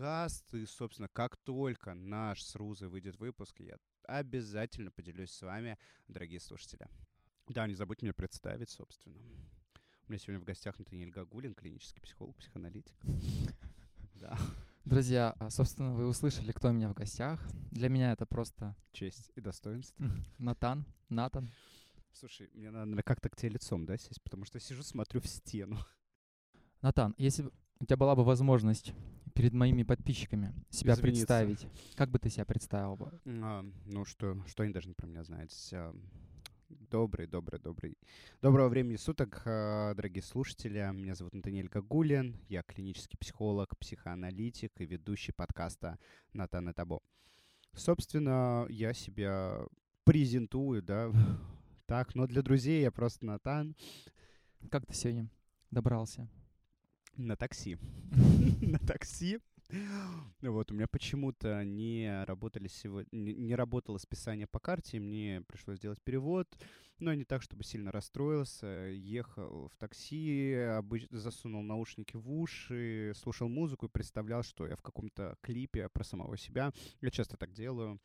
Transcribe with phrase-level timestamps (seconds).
[0.00, 0.54] подкаст.
[0.54, 6.40] И, собственно, как только наш с Рузой выйдет выпуск, я обязательно поделюсь с вами, дорогие
[6.40, 6.88] слушатели.
[7.48, 9.18] Да, не забудь меня представить, собственно.
[10.08, 12.96] У меня сегодня в гостях Натаниэль Гагулин, клинический психолог, психоаналитик.
[14.14, 14.38] Да.
[14.84, 17.40] Друзья, а, собственно, вы услышали, кто у меня в гостях.
[17.70, 18.76] Для меня это просто...
[18.92, 20.04] Честь и достоинство.
[20.38, 21.50] Натан, Натан.
[22.12, 25.78] Слушай, мне надо как-то к тебе лицом, да, сесть, потому что сижу, смотрю в стену.
[26.82, 28.92] Натан, если бы у тебя была бы возможность
[29.40, 31.26] перед моими подписчиками себя Извиниться.
[31.26, 31.66] представить,
[31.96, 33.10] как бы ты себя представил бы?
[33.24, 35.74] А, ну, что, что они должны про меня знать?
[36.68, 37.96] Добрый, добрый, добрый.
[38.42, 40.86] Доброго времени суток, а, дорогие слушатели.
[40.92, 42.36] Меня зовут Натаниэль Гагулин.
[42.50, 45.98] Я клинический психолог, психоаналитик и ведущий подкаста
[46.34, 47.00] «Натан и Табо».
[47.72, 49.64] Собственно, я себя
[50.04, 51.10] презентую, да,
[51.86, 53.74] так, но для друзей я просто Натан.
[54.70, 55.30] Как ты сегодня
[55.70, 56.28] добрался?
[57.16, 57.76] На такси.
[58.60, 59.40] На такси.
[60.40, 66.00] Вот, у меня почему-то не работали сегодня, не работало списание по карте, мне пришлось сделать
[66.02, 66.48] перевод,
[66.98, 68.66] но не так, чтобы сильно расстроился.
[68.66, 74.82] Ехал в такси, обычно засунул наушники в уши, слушал музыку и представлял, что я в
[74.82, 76.72] каком-то клипе про самого себя.
[77.00, 78.00] Я часто так делаю.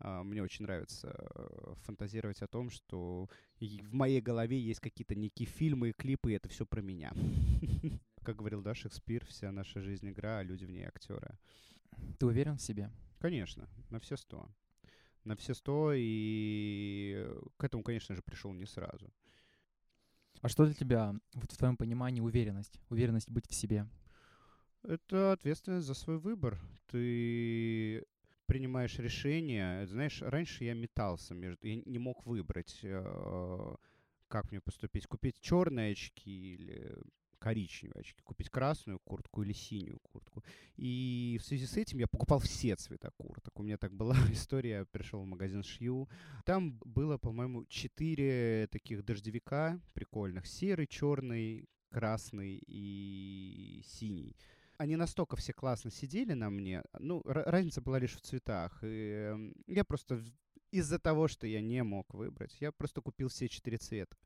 [0.00, 3.28] А, мне очень нравится э, фантазировать о том, что
[3.60, 7.12] в моей голове есть какие-то некие фильмы и клипы, и это все про меня.
[8.24, 11.38] Как говорил да, Шекспир, вся наша жизнь игра, а люди в ней актеры.
[12.18, 12.90] Ты уверен в себе?
[13.18, 14.48] Конечно, на все сто.
[15.24, 19.12] На все сто, и к этому, конечно же, пришел не сразу.
[20.40, 22.78] А что для тебя, вот в твоем понимании, уверенность?
[22.90, 23.86] Уверенность быть в себе?
[24.82, 26.58] Это ответственность за свой выбор.
[26.88, 28.04] Ты
[28.46, 29.86] принимаешь решение.
[29.86, 31.66] Знаешь, раньше я метался между...
[31.66, 33.74] Я не мог выбрать, э,
[34.28, 35.06] как мне поступить.
[35.06, 36.94] Купить черные очки или
[37.44, 40.42] коричневые очки, купить красную куртку или синюю куртку.
[40.76, 43.60] И в связи с этим я покупал все цвета курток.
[43.60, 46.08] У меня так была история, я пришел в магазин Шью.
[46.46, 50.46] Там было, по-моему, четыре таких дождевика прикольных.
[50.46, 54.34] Серый, черный, красный и синий
[54.76, 56.82] они настолько все классно сидели на мне.
[56.98, 58.76] Ну, разница была лишь в цветах.
[58.82, 60.20] И э, я просто
[60.72, 64.16] из-за того, что я не мог выбрать, я просто купил все четыре цвета.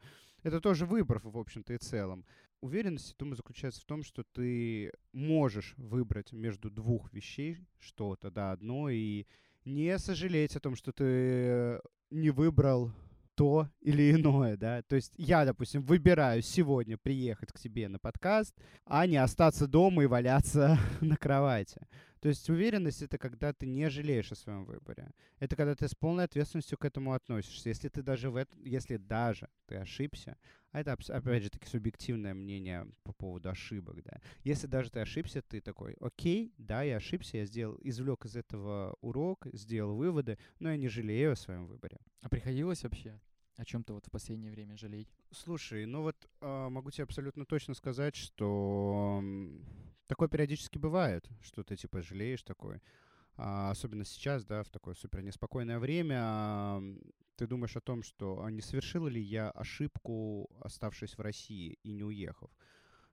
[0.43, 2.25] Это тоже выбор, в общем-то, и целом.
[2.61, 8.89] Уверенность, думаю, заключается в том, что ты можешь выбрать между двух вещей что-то, да, одно,
[8.89, 9.27] и
[9.65, 11.81] не сожалеть о том, что ты
[12.11, 12.93] не выбрал
[13.39, 14.83] то или иное, да.
[14.83, 18.53] То есть я, допустим, выбираю сегодня приехать к тебе на подкаст,
[18.85, 21.87] а не остаться дома и валяться на кровати.
[22.21, 25.11] То есть уверенность— это когда ты не жалеешь о своем выборе.
[25.39, 27.69] Это когда ты с полной ответственностью к этому относишься.
[27.69, 30.37] Если ты даже в это, если даже ты ошибся,
[30.73, 34.21] а это, опять же, таки субъективное мнение по поводу ошибок, да.
[34.45, 38.97] Если даже ты ошибся, ты такой, окей, да, я ошибся, я сделал, извлек из этого
[39.01, 41.99] урок, сделал выводы, но я не жалею о своем выборе.
[42.23, 43.19] А приходилось вообще
[43.57, 45.09] о чем-то вот в последнее время жалеть?
[45.33, 49.23] Слушай, ну вот э, могу тебе абсолютно точно сказать, что
[50.09, 52.83] такое периодически бывает, что ты типа жалеешь такой.
[53.37, 56.83] А, особенно сейчас, да, в такое супер неспокойное время,
[57.37, 61.93] ты думаешь о том, что а не совершил ли я ошибку, оставшись в России и
[61.93, 62.51] не уехав.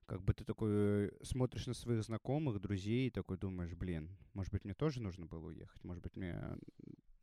[0.08, 4.64] Как бы ты такой смотришь на своих знакомых, друзей, и такой думаешь, блин, может быть,
[4.64, 6.40] мне тоже нужно было уехать, может быть, мне...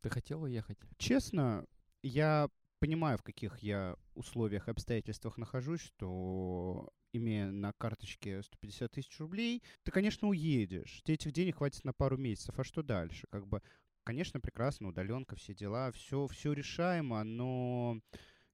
[0.01, 0.77] Ты хотел уехать?
[0.97, 1.65] Честно,
[2.01, 9.63] я понимаю, в каких я условиях, обстоятельствах нахожусь, что имея на карточке 150 тысяч рублей,
[9.83, 11.01] ты, конечно, уедешь.
[11.03, 12.59] Тебе этих денег хватит на пару месяцев.
[12.59, 13.27] А что дальше?
[13.29, 13.61] Как бы,
[14.03, 17.99] конечно, прекрасно, удаленка, все дела, все, все решаемо, но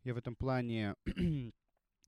[0.04, 0.96] я в этом плане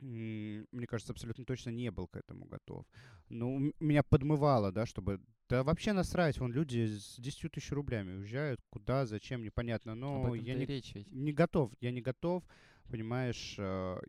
[0.02, 2.86] мне кажется, абсолютно точно не был к этому готов.
[3.30, 5.22] Ну, меня подмывало, да, чтобы...
[5.48, 10.56] Да вообще насрать, вон люди с 10 тысяч рублями уезжают, куда, зачем, непонятно, но я
[10.56, 10.66] не,
[11.12, 12.44] не готов, я не готов,
[12.90, 14.00] понимаешь, э,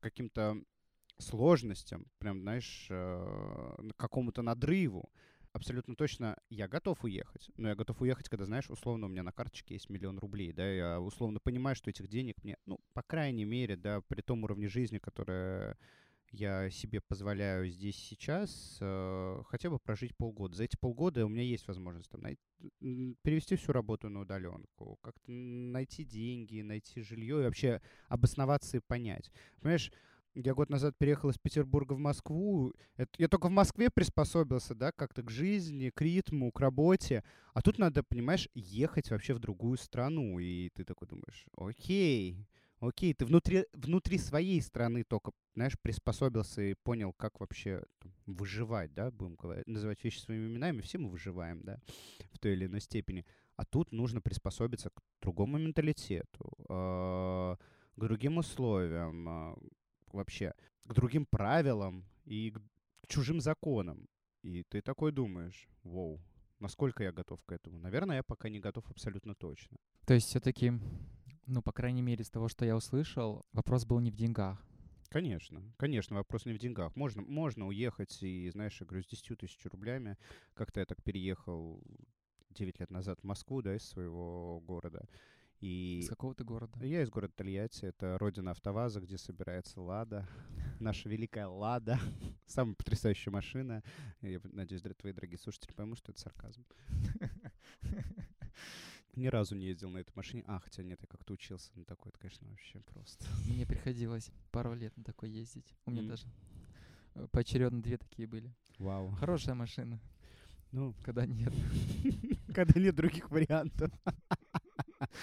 [0.00, 0.58] каким-то
[1.18, 5.10] сложностям, прям, знаешь, э, какому-то надрыву
[5.56, 7.50] абсолютно точно я готов уехать.
[7.56, 10.70] Но я готов уехать, когда, знаешь, условно у меня на карточке есть миллион рублей, да,
[10.70, 14.68] я условно понимаю, что этих денег мне, ну, по крайней мере, да, при том уровне
[14.68, 15.78] жизни, которое
[16.32, 20.54] я себе позволяю здесь сейчас, э, хотя бы прожить полгода.
[20.54, 22.38] За эти полгода у меня есть возможность там, най-
[23.22, 29.30] перевести всю работу на удаленку, как-то найти деньги, найти жилье и вообще обосноваться и понять.
[29.60, 29.92] Понимаешь,
[30.36, 32.72] я год назад переехал из Петербурга в Москву.
[32.96, 37.24] Это, я только в Москве приспособился, да, как-то к жизни, к ритму, к работе.
[37.54, 40.38] А тут надо, понимаешь, ехать вообще в другую страну.
[40.38, 42.46] И ты такой думаешь, окей,
[42.78, 48.92] Окей, ты внутри, внутри своей страны только, знаешь, приспособился и понял, как вообще там, выживать,
[48.92, 50.82] да, будем говорить, называть вещи своими именами.
[50.82, 51.80] Все мы выживаем, да,
[52.32, 53.24] в той или иной степени.
[53.56, 57.56] А тут нужно приспособиться к другому менталитету, э,
[57.96, 59.56] к другим условиям, э,
[60.12, 60.54] вообще,
[60.84, 62.60] к другим правилам и к,
[63.08, 64.08] чужим законам.
[64.42, 66.20] И ты такой думаешь, вау,
[66.60, 67.78] насколько я готов к этому?
[67.78, 69.78] Наверное, я пока не готов абсолютно точно.
[70.06, 70.72] То есть все-таки
[71.46, 74.62] ну, по крайней мере, из того, что я услышал, вопрос был не в деньгах.
[75.08, 76.94] Конечно, конечно, вопрос не в деньгах.
[76.96, 80.18] Можно, можно уехать и, знаешь, я говорю, с 10 тысяч рублями.
[80.54, 81.80] Как-то я так переехал
[82.50, 85.08] 9 лет назад в Москву, да, из своего города.
[85.60, 86.84] И из какого то города?
[86.84, 87.86] Я из города Тольятти.
[87.86, 90.28] Это родина АвтоВАЗа, где собирается «Лада».
[90.80, 91.98] Наша великая «Лада».
[92.46, 93.82] Самая потрясающая машина.
[94.20, 96.64] Я надеюсь, твои дорогие слушатели поймут, что это сарказм.
[99.16, 100.44] Ни разу не ездил на этой машине.
[100.46, 102.10] А, хотя нет, я как-то учился на такой.
[102.10, 103.24] Это, конечно, вообще просто.
[103.48, 105.74] Мне приходилось пару лет на такой ездить.
[105.86, 106.26] У меня даже
[107.14, 108.52] э, поочередно две такие были.
[108.78, 109.12] Вау.
[109.12, 109.98] Хорошая машина.
[110.70, 111.54] Ну, когда нет.
[112.54, 113.90] Когда нет других вариантов.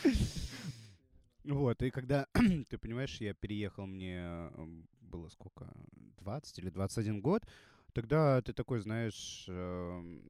[1.46, 2.26] Вот, и когда,
[2.70, 4.50] ты понимаешь, я переехал, мне
[5.02, 5.70] было сколько,
[6.20, 7.46] 20 или 21 год,
[7.92, 10.24] тогда ты такой, знаешь, эм,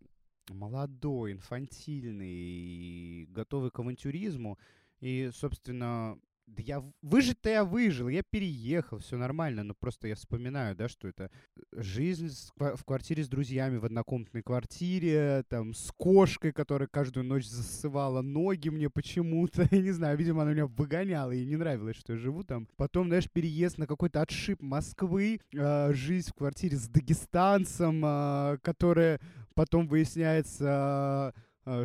[0.49, 4.57] молодой, инфантильный, готовый к авантюризму.
[5.01, 6.17] И, собственно,
[6.47, 11.07] да я выжить-то я выжил, я переехал, все нормально, но просто я вспоминаю, да, что
[11.07, 11.31] это
[11.71, 18.21] жизнь в квартире с друзьями, в однокомнатной квартире, там, с кошкой, которая каждую ночь засывала
[18.21, 22.19] ноги мне почему-то, я не знаю, видимо, она меня выгоняла, ей не нравилось, что я
[22.19, 22.67] живу там.
[22.75, 29.19] Потом, знаешь, переезд на какой-то отшиб Москвы, э, жизнь в квартире с дагестанцем, э, которая
[29.55, 31.31] потом выясняется Э,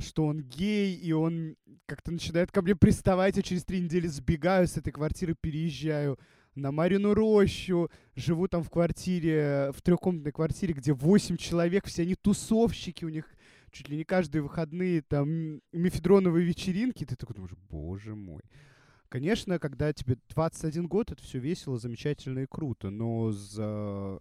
[0.00, 4.66] что он гей, и он как-то начинает ко мне приставать, я через три недели сбегаю
[4.66, 6.18] с этой квартиры, переезжаю
[6.54, 12.14] на Марину рощу, живу там в квартире, в трехкомнатной квартире, где восемь человек, все они
[12.16, 13.26] тусовщики, у них
[13.70, 18.42] чуть ли не каждые выходные там мефедроновые вечеринки, ты такой думаешь, боже мой.
[19.08, 24.18] Конечно, когда тебе 21 год, это все весело, замечательно и круто, но за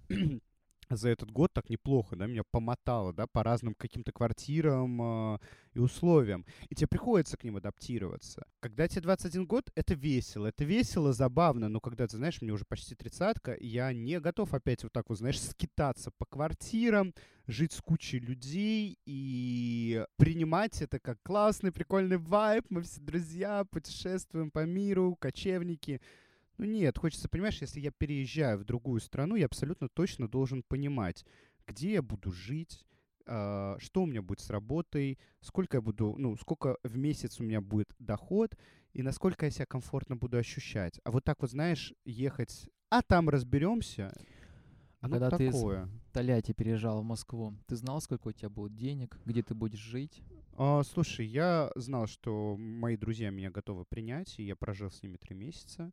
[0.89, 5.01] за этот год так неплохо, да, меня помотало, да, по разным каким-то квартирам
[5.33, 5.39] э,
[5.73, 6.45] и условиям.
[6.69, 8.45] И тебе приходится к ним адаптироваться.
[8.59, 10.47] Когда тебе 21 год, это весело.
[10.47, 14.83] Это весело, забавно, но когда, ты знаешь, мне уже почти тридцатка, я не готов опять
[14.83, 17.13] вот так вот, знаешь, скитаться по квартирам,
[17.47, 22.65] жить с кучей людей и принимать это как классный, прикольный вайб.
[22.69, 26.01] Мы все друзья, путешествуем по миру, кочевники—
[26.57, 31.25] ну нет, хочется, понимаешь, если я переезжаю в другую страну, я абсолютно точно должен понимать,
[31.65, 32.85] где я буду жить,
[33.25, 37.43] э, что у меня будет с работой, сколько я буду, ну, сколько в месяц у
[37.43, 38.57] меня будет доход
[38.93, 40.99] и насколько я себя комфортно буду ощущать.
[41.03, 44.13] А вот так вот, знаешь, ехать, а там разберемся.
[44.99, 45.85] А ну, когда такое.
[45.85, 49.53] ты из Тольятти переезжал в Москву, ты знал, сколько у тебя будет денег, где ты
[49.53, 50.23] будешь жить?
[50.57, 55.17] А, слушай, я знал, что мои друзья меня готовы принять, и я прожил с ними
[55.17, 55.91] три месяца.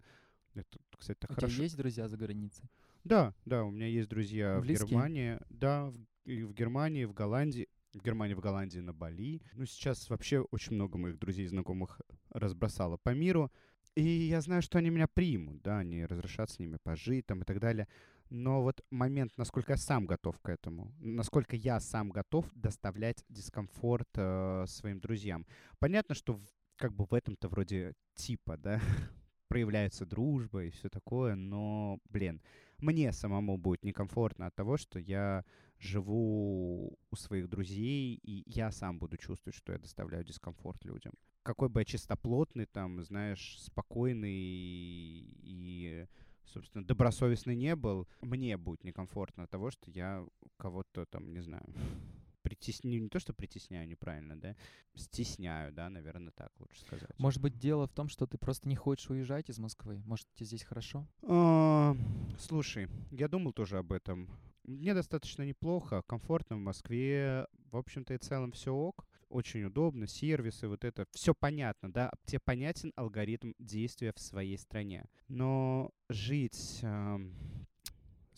[0.55, 1.55] Это, кстати, так У хорошо.
[1.55, 2.71] тебя есть друзья за границей?
[3.03, 4.87] Да, да, у меня есть друзья Близкие?
[4.87, 5.39] в Германии.
[5.51, 7.69] Да, в, и в Германии, в Голландии.
[7.93, 9.41] В Германии, в Голландии, на Бали.
[9.53, 13.53] Ну, сейчас вообще очень много моих друзей, знакомых разбросало по миру.
[13.95, 17.45] И я знаю, что они меня примут, да, они разрешат с ними пожить там и
[17.45, 17.87] так далее.
[18.31, 24.09] Но вот момент, насколько я сам готов к этому, насколько я сам готов доставлять дискомфорт
[24.17, 25.47] э, своим друзьям.
[25.79, 26.43] Понятно, что в,
[26.77, 28.81] как бы в этом-то вроде типа, да,
[29.55, 32.41] проявляется дружба и все такое, но, блин,
[32.79, 35.45] мне самому будет некомфортно от того, что я
[35.79, 41.13] живу у своих друзей, и я сам буду чувствовать, что я доставляю дискомфорт людям.
[41.45, 46.09] Какой бы я чистоплотный, там, знаешь, спокойный и,
[46.47, 51.65] собственно, добросовестный не был, мне будет некомфортно от того, что я кого-то там, не знаю,
[52.65, 54.57] притесняю, не то, что притесняю неправильно, да,
[54.95, 57.11] стесняю, да, наверное, так лучше сказать.
[57.19, 60.03] Может быть, дело в том, что ты просто не хочешь уезжать из Москвы?
[60.07, 61.07] Может, тебе здесь хорошо?
[61.23, 61.97] А,
[62.39, 64.31] слушай, я думал тоже об этом.
[64.65, 67.47] Мне достаточно неплохо, комфортно в Москве.
[67.71, 69.07] В общем-то и целом все ок.
[69.29, 71.07] Очень удобно, сервисы, вот это.
[71.11, 72.11] Все понятно, да?
[72.25, 75.07] Тебе понятен алгоритм действия в своей стране.
[75.29, 77.19] Но жить, э,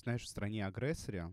[0.02, 1.32] знаешь, в стране агрессора,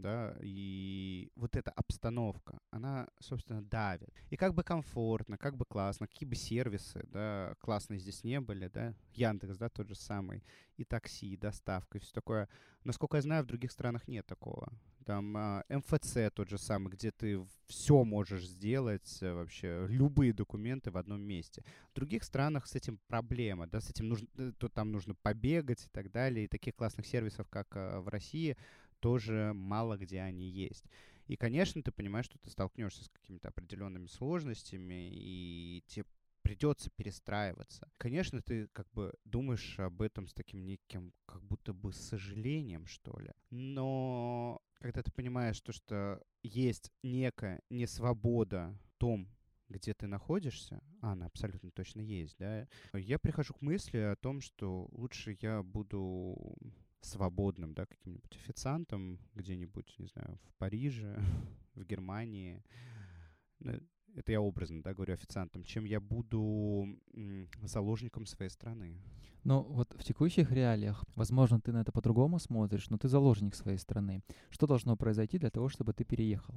[0.00, 4.10] да, и вот эта обстановка, она, собственно, давит.
[4.30, 8.68] И как бы комфортно, как бы классно, какие бы сервисы, да, классные здесь не были,
[8.68, 10.42] да, Яндекс, да, тот же самый,
[10.76, 12.48] и такси, и доставка, и все такое.
[12.84, 14.72] Насколько я знаю, в других странах нет такого.
[15.04, 20.90] там а, МФЦ тот же самый, где ты все можешь сделать, э, вообще любые документы
[20.90, 21.62] в одном месте.
[21.90, 25.84] В других странах с этим проблема, да, с этим нужно, э, то там нужно побегать
[25.84, 28.56] и так далее, и таких классных сервисов, как а, в России,
[29.00, 30.84] тоже мало где они есть.
[31.26, 36.04] И, конечно, ты понимаешь, что ты столкнешься с какими-то определенными сложностями, и тебе
[36.42, 37.88] придется перестраиваться.
[37.98, 43.16] Конечно, ты как бы думаешь об этом с таким неким, как будто бы сожалением, что
[43.20, 43.30] ли.
[43.50, 49.28] Но когда ты понимаешь то, что есть некая несвобода в том,
[49.68, 54.40] где ты находишься, а она абсолютно точно есть, да, я прихожу к мысли о том,
[54.40, 56.56] что лучше я буду
[57.00, 61.22] свободным, да, каким-нибудь официантом где-нибудь, не знаю, в Париже,
[61.74, 62.62] в Германии.
[63.64, 63.80] Э,
[64.14, 66.98] это я образно, да, говорю официантом, чем я буду
[67.62, 69.00] заложником своей страны.
[69.44, 73.78] Ну, вот в текущих реалиях, возможно, ты на это по-другому смотришь, но ты заложник своей
[73.78, 74.22] страны.
[74.50, 76.54] Что должно произойти для того, чтобы ты переехал?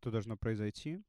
[0.00, 1.02] Что должно произойти?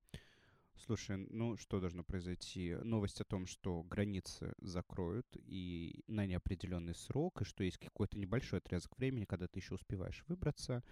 [0.76, 2.76] Слушай, ну что должно произойти?
[2.84, 8.60] Новость о том, что границы закроют и на неопределенный срок, и что есть какой-то небольшой
[8.60, 10.84] отрезок времени, когда ты еще успеваешь выбраться.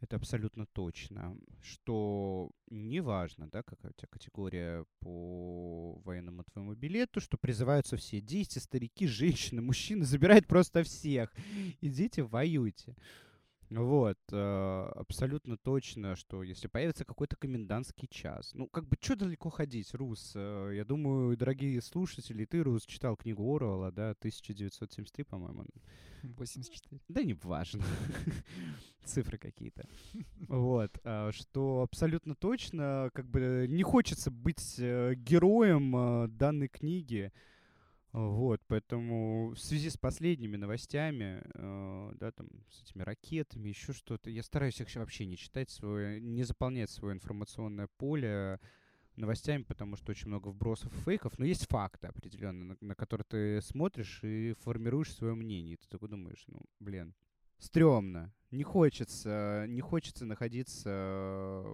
[0.00, 1.36] Это абсолютно точно.
[1.62, 8.58] Что неважно, да, какая у тебя категория по военному твоему билету, что призываются все дети,
[8.58, 11.32] старики, женщины, мужчины, забирают просто всех.
[11.82, 12.96] Идите, воюйте.
[13.70, 19.48] Вот, э, абсолютно точно, что если появится какой-то комендантский час, ну, как бы, что далеко
[19.48, 20.32] ходить, Рус?
[20.34, 25.66] Э, я думаю, дорогие слушатели, ты, Рус, читал книгу Оруэлла, да, 1973, по-моему.
[26.22, 27.00] 84.
[27.08, 27.84] Да не важно.
[29.04, 29.86] Цифры какие-то.
[30.48, 30.90] Вот.
[31.04, 37.32] А, что абсолютно точно, как бы, не хочется быть э, героем э, данной книги,
[38.12, 44.30] вот, поэтому в связи с последними новостями, э, да, там, с этими ракетами, еще что-то,
[44.30, 48.58] я стараюсь их вообще не читать, свое, не заполнять свое информационное поле
[49.16, 53.62] новостями, потому что очень много вбросов фейков, но есть факты определенные, на, на которые ты
[53.62, 55.76] смотришь и формируешь свое мнение.
[55.76, 57.14] Ты такой думаешь, ну, блин,
[57.58, 58.34] стрёмно.
[58.50, 61.64] Не хочется, не хочется находиться,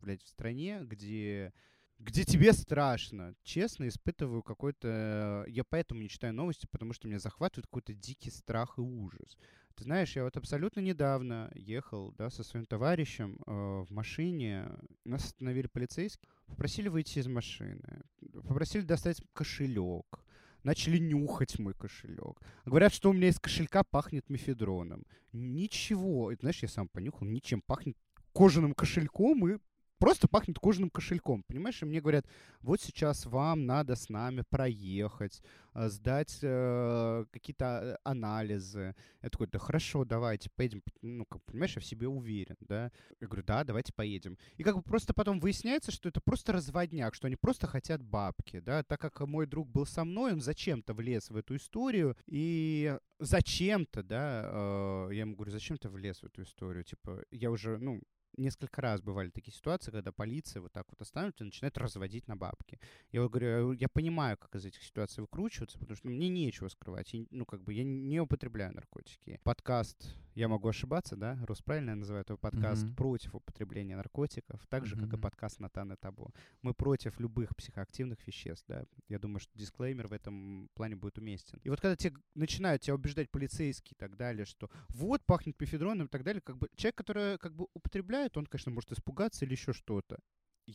[0.00, 1.54] блядь, в стране, где
[2.00, 3.34] где тебе страшно.
[3.42, 5.44] Честно, испытываю какой-то...
[5.46, 9.36] Я поэтому не читаю новости, потому что меня захватывает какой-то дикий страх и ужас.
[9.76, 14.68] Ты знаешь, я вот абсолютно недавно ехал да, со своим товарищем э, в машине.
[15.04, 18.02] Нас остановили полицейские, попросили выйти из машины,
[18.32, 20.24] попросили достать кошелек,
[20.64, 22.40] начали нюхать мой кошелек.
[22.64, 25.04] Говорят, что у меня из кошелька пахнет мефедроном.
[25.32, 26.32] Ничего.
[26.32, 27.96] Это, знаешь, я сам понюхал, ничем пахнет
[28.32, 29.58] кожаным кошельком и
[30.00, 31.80] просто пахнет кожаным кошельком, понимаешь?
[31.82, 32.26] И мне говорят,
[32.62, 35.42] вот сейчас вам надо с нами проехать,
[35.74, 38.96] э, сдать э, какие-то э, анализы.
[39.22, 40.82] Я такой, да хорошо, давайте, поедем.
[41.02, 42.90] Ну, как, понимаешь, я в себе уверен, да?
[43.20, 44.38] Я говорю, да, давайте поедем.
[44.56, 48.60] И как бы просто потом выясняется, что это просто разводняк, что они просто хотят бабки,
[48.60, 48.82] да?
[48.82, 54.02] Так как мой друг был со мной, он зачем-то влез в эту историю, и зачем-то,
[54.02, 56.84] да, э, я ему говорю, зачем ты влез в эту историю?
[56.84, 58.00] Типа, я уже, ну,
[58.36, 62.36] несколько раз бывали такие ситуации, когда полиция вот так вот останавливает и начинает разводить на
[62.36, 62.78] бабки.
[63.12, 67.12] Я говорю, я понимаю, как из этих ситуаций выкручиваться, потому что мне нечего скрывать.
[67.12, 69.40] Я, ну, как бы я не употребляю наркотики.
[69.42, 71.38] Подкаст я могу ошибаться, да?
[71.46, 72.94] Рус правильно называет его подкаст mm-hmm.
[72.94, 75.04] против употребления наркотиков, так же, mm-hmm.
[75.04, 76.30] как и подкаст Натан и Табу.
[76.62, 78.84] Мы против любых психоактивных веществ, да?
[79.08, 81.58] Я думаю, что дисклеймер в этом плане будет уместен.
[81.62, 86.06] И вот когда тебе начинают тебя убеждать полицейские и так далее, что вот пахнет пефедроном
[86.06, 89.52] и так далее, как бы человек, который как бы употребляет, он, конечно, может испугаться или
[89.52, 90.18] еще что-то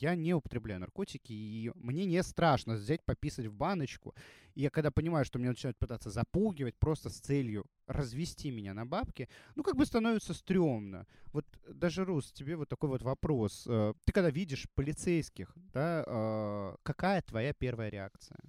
[0.02, 4.14] я не употребляю наркотики, и мне не страшно взять, пописать в баночку.
[4.54, 8.86] И я когда понимаю, что меня начинают пытаться запугивать просто с целью развести меня на
[8.86, 11.06] бабки, ну, как бы становится стрёмно.
[11.34, 13.66] Вот даже, Рус, тебе вот такой вот вопрос.
[13.68, 18.40] Э, ты когда видишь полицейских, да, э, какая твоя первая реакция?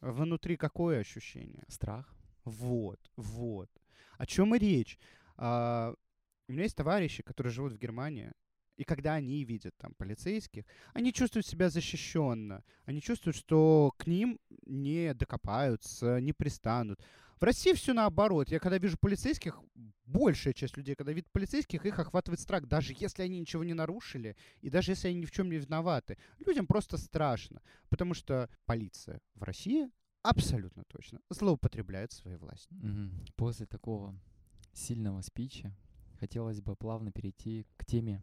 [0.00, 1.64] Внутри какое ощущение?
[1.68, 2.14] Страх.
[2.44, 3.70] Вот, вот.
[4.18, 4.98] О чем и речь?
[5.36, 5.94] А,
[6.48, 8.32] у меня есть товарищи, которые живут в Германии,
[8.76, 12.64] и когда они видят там полицейских, они чувствуют себя защищенно.
[12.84, 17.00] Они чувствуют, что к ним не докопаются, не пристанут.
[17.40, 18.48] В России все наоборот.
[18.48, 19.60] Я когда вижу полицейских,
[20.06, 24.36] большая часть людей, когда видят полицейских, их охватывает страх, даже если они ничего не нарушили,
[24.60, 26.16] и даже если они ни в чем не виноваты.
[26.44, 29.90] Людям просто страшно, потому что полиция в России
[30.22, 32.78] абсолютно точно злоупотребляет своей властью.
[33.36, 34.18] После такого
[34.72, 35.76] сильного спича
[36.18, 38.22] хотелось бы плавно перейти к теме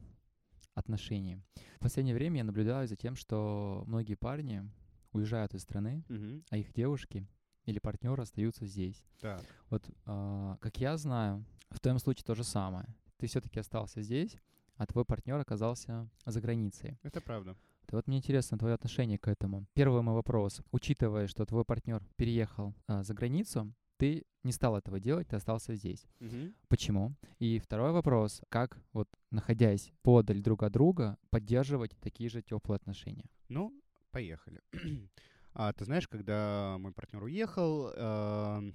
[0.73, 1.41] отношений.
[1.77, 4.63] В последнее время я наблюдаю за тем, что многие парни
[5.11, 6.43] уезжают из страны, угу.
[6.49, 7.27] а их девушки
[7.65, 9.03] или партнеры остаются здесь.
[9.19, 9.43] Так.
[9.69, 12.87] Вот, э, как я знаю, в твоем случае то же самое.
[13.17, 14.37] Ты все-таки остался здесь,
[14.75, 16.97] а твой партнер оказался за границей.
[17.03, 17.55] Это правда.
[17.85, 19.65] То вот мне интересно твое отношение к этому.
[19.73, 20.61] Первый мой вопрос.
[20.71, 25.75] Учитывая, что твой партнер переехал а, за границу, ты не стал этого делать, ты остался
[25.75, 26.07] здесь.
[26.19, 26.55] Мгм.
[26.67, 27.15] Почему?
[27.37, 28.41] И второй вопрос.
[28.49, 33.29] Как, вот находясь подаль друг от друга, поддерживать такие же теплые отношения?
[33.49, 33.71] Ну,
[34.11, 34.61] поехали.
[35.53, 38.73] А, ты знаешь, когда мой партнер уехал, эм,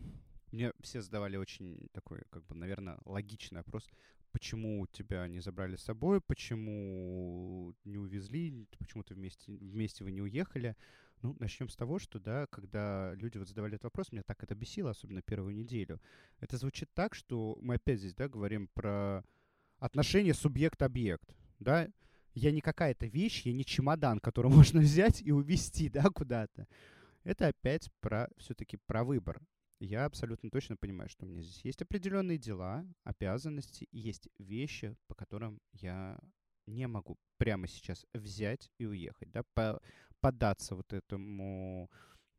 [0.52, 3.88] мне все задавали очень такой, как бы, наверное, логичный вопрос.
[4.30, 6.20] Почему тебя не забрали с собой?
[6.20, 8.66] Почему не увезли?
[8.78, 10.76] Почему ты вместе, вместе вы не уехали?
[11.22, 14.54] Ну, начнем с того, что, да, когда люди вот задавали этот вопрос, меня так это
[14.54, 16.00] бесило, особенно первую неделю.
[16.40, 19.24] Это звучит так, что мы опять здесь, да, говорим про
[19.78, 21.88] отношения субъект-объект, да?
[22.34, 26.68] Я не какая-то вещь, я не чемодан, который можно взять и увезти, да, куда-то.
[27.24, 29.40] Это опять про все-таки про выбор.
[29.80, 34.96] Я абсолютно точно понимаю, что у меня здесь есть определенные дела, обязанности, и есть вещи,
[35.06, 36.18] по которым я
[36.66, 39.80] не могу прямо сейчас взять и уехать, да, по-
[40.20, 41.90] поддаться вот этому,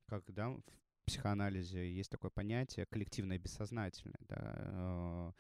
[0.08, 0.62] когда в
[1.06, 5.32] психоанализе есть такое понятие коллективное бессознательное, да, э,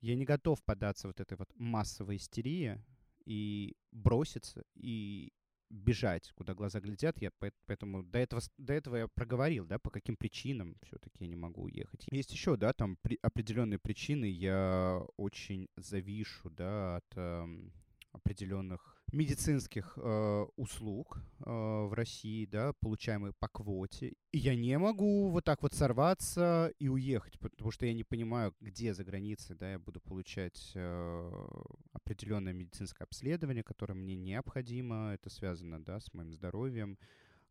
[0.00, 2.80] я не готов поддаться вот этой вот массовой истерии
[3.24, 5.32] и броситься и
[5.70, 7.20] бежать, куда глаза глядят.
[7.20, 11.26] Я поэт- поэтому до этого, до этого я проговорил, да, по каким причинам все-таки я
[11.26, 12.06] не могу уехать.
[12.10, 14.24] Есть еще, да, там при- определенные причины.
[14.26, 17.72] Я очень завишу, да, от эм,
[18.12, 24.14] определенных медицинских э, услуг э, в России, да, получаемых по квоте.
[24.32, 28.54] И я не могу вот так вот сорваться и уехать, потому что я не понимаю,
[28.60, 31.48] где за границей, да, я буду получать э,
[31.92, 35.12] определенное медицинское обследование, которое мне необходимо.
[35.14, 36.98] Это связано, да, с моим здоровьем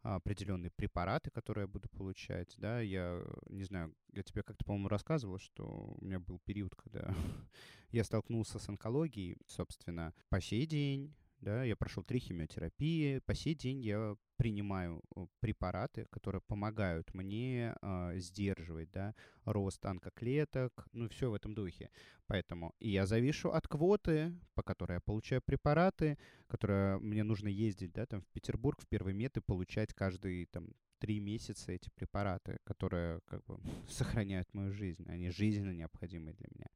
[0.03, 4.87] а, определенные препараты, которые я буду получать, да, я не знаю, я тебе как-то, по-моему,
[4.87, 7.13] рассказывал, что у меня был период, когда
[7.91, 13.55] я столкнулся с онкологией, собственно, по сей день, да, я прошел три химиотерапии, по сей
[13.55, 19.15] день я принимаю э, препараты, которые помогают мне а, сдерживать, да,
[19.45, 21.89] рост онкоклеток, ну, все в этом духе.
[22.27, 26.17] Поэтому и я завишу от квоты, по которой я получаю препараты,
[26.47, 30.69] которые мне нужно ездить, да, там в Петербург, в первый мед и получать каждые там
[30.99, 33.59] три месяца эти препараты, которые как бы
[33.89, 36.67] сохраняют мою жизнь, они жизненно необходимы для меня.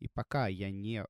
[0.00, 1.04] И пока я не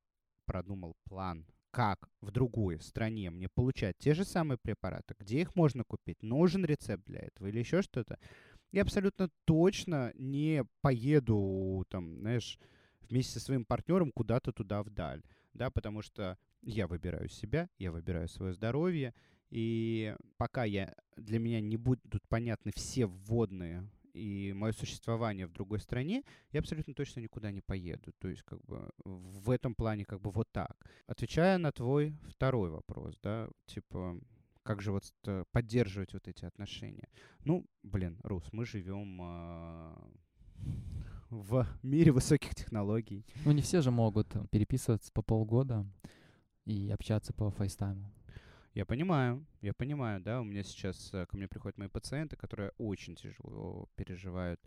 [0.44, 5.84] продумал план, как в другой стране мне получать те же самые препараты, где их можно
[5.84, 8.18] купить, нужен рецепт для этого или еще что-то,
[8.72, 12.58] я абсолютно точно не поеду, там, знаешь,
[13.00, 15.22] вместе со своим партнером куда-то туда вдаль,
[15.54, 19.14] да, потому что я выбираю себя, я выбираю свое здоровье,
[19.50, 25.80] и пока я, для меня не будут понятны все вводные и мое существование в другой
[25.80, 28.12] стране, я абсолютно точно никуда не поеду.
[28.18, 30.76] То есть, как бы, в этом плане, как бы, вот так.
[31.06, 34.20] Отвечая на твой второй вопрос, да, типа,
[34.62, 37.08] как же вот ст- поддерживать вот эти отношения?
[37.44, 40.10] Ну, блин, Рус, мы живем а,
[41.30, 43.24] в мире высоких технологий.
[43.44, 45.86] Ну, не все же могут э, переписываться по полгода
[46.64, 48.12] и общаться по фейстайму.
[48.78, 52.70] Я понимаю, я понимаю, да, у меня сейчас э, ко мне приходят мои пациенты, которые
[52.78, 54.60] очень тяжело переживают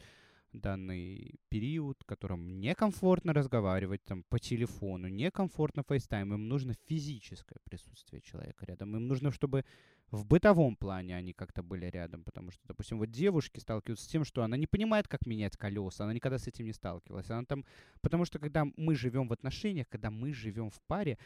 [0.52, 8.66] данный период, которым некомфортно разговаривать там по телефону, некомфортно FaceTime, им нужно физическое присутствие человека
[8.66, 9.64] рядом, им нужно, чтобы
[10.10, 14.26] в бытовом плане они как-то были рядом, потому что, допустим, вот девушки сталкиваются с тем,
[14.26, 17.64] что она не понимает, как менять колеса, она никогда с этим не сталкивалась, она там,
[18.02, 21.18] потому что когда мы живем в отношениях, когда мы живем в паре,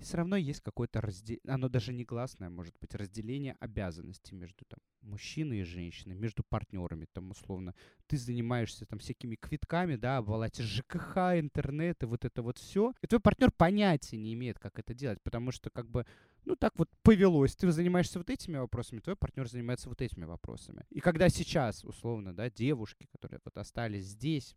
[0.00, 5.60] все равно есть какое-то разделение, оно даже негласное, может быть, разделение обязанностей между там, мужчиной
[5.60, 7.74] и женщиной, между партнерами, там, условно.
[8.06, 12.92] Ты занимаешься там всякими квитками, да, обвалатишь ЖКХ, интернет и вот это вот все.
[13.02, 16.06] И твой партнер понятия не имеет, как это делать, потому что как бы,
[16.44, 17.56] ну так вот повелось.
[17.56, 20.84] Ты занимаешься вот этими вопросами, твой партнер занимается вот этими вопросами.
[20.90, 24.54] И когда сейчас, условно, да, девушки, которые вот остались здесь,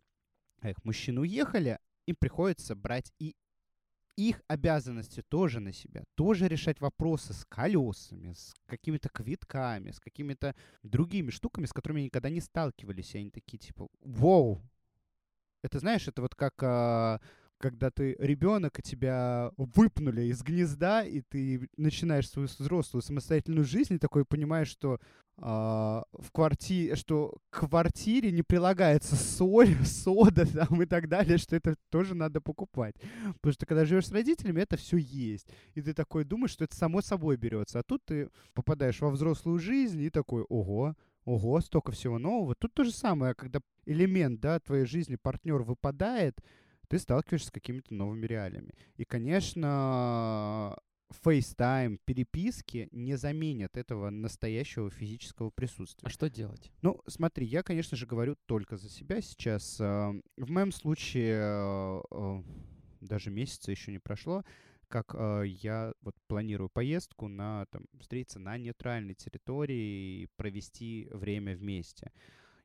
[0.60, 3.36] а их мужчины уехали, им приходится брать и
[4.18, 10.56] их обязанности тоже на себя, тоже решать вопросы с колесами, с какими-то квитками, с какими-то
[10.84, 13.16] другими штуками, с которыми никогда не сталкивались.
[13.16, 14.62] И они такие типа, вау!
[15.64, 17.20] Это знаешь, это вот как а,
[17.62, 23.94] когда ты ребенок, и тебя выпнули из гнезда, и ты начинаешь свою взрослую самостоятельную жизнь,
[23.94, 25.00] и такой понимаешь, что
[25.42, 31.76] в квартире, что к квартире не прилагается соль, сода там, и так далее, что это
[31.90, 32.96] тоже надо покупать.
[33.42, 35.48] Потому что когда живешь с родителями, это все есть.
[35.74, 37.80] И ты такой думаешь, что это само собой берется.
[37.80, 42.54] А тут ты попадаешь во взрослую жизнь и такой, ого, ого, столько всего нового.
[42.54, 46.40] Тут то же самое, когда элемент, да, твоей жизни, партнер выпадает,
[46.88, 48.74] ты сталкиваешься с какими-то новыми реалиями.
[48.98, 50.78] И, конечно,
[51.24, 56.08] FaceTime, переписки не заменят этого настоящего физического присутствия.
[56.08, 56.72] А что делать?
[56.82, 59.80] Ну, смотри, я, конечно же, говорю только за себя сейчас.
[59.80, 62.44] А, в моем случае а, а,
[63.02, 64.44] даже месяца еще не прошло,
[64.88, 72.12] как я вот планирую поездку на там встретиться на нейтральной территории и провести время вместе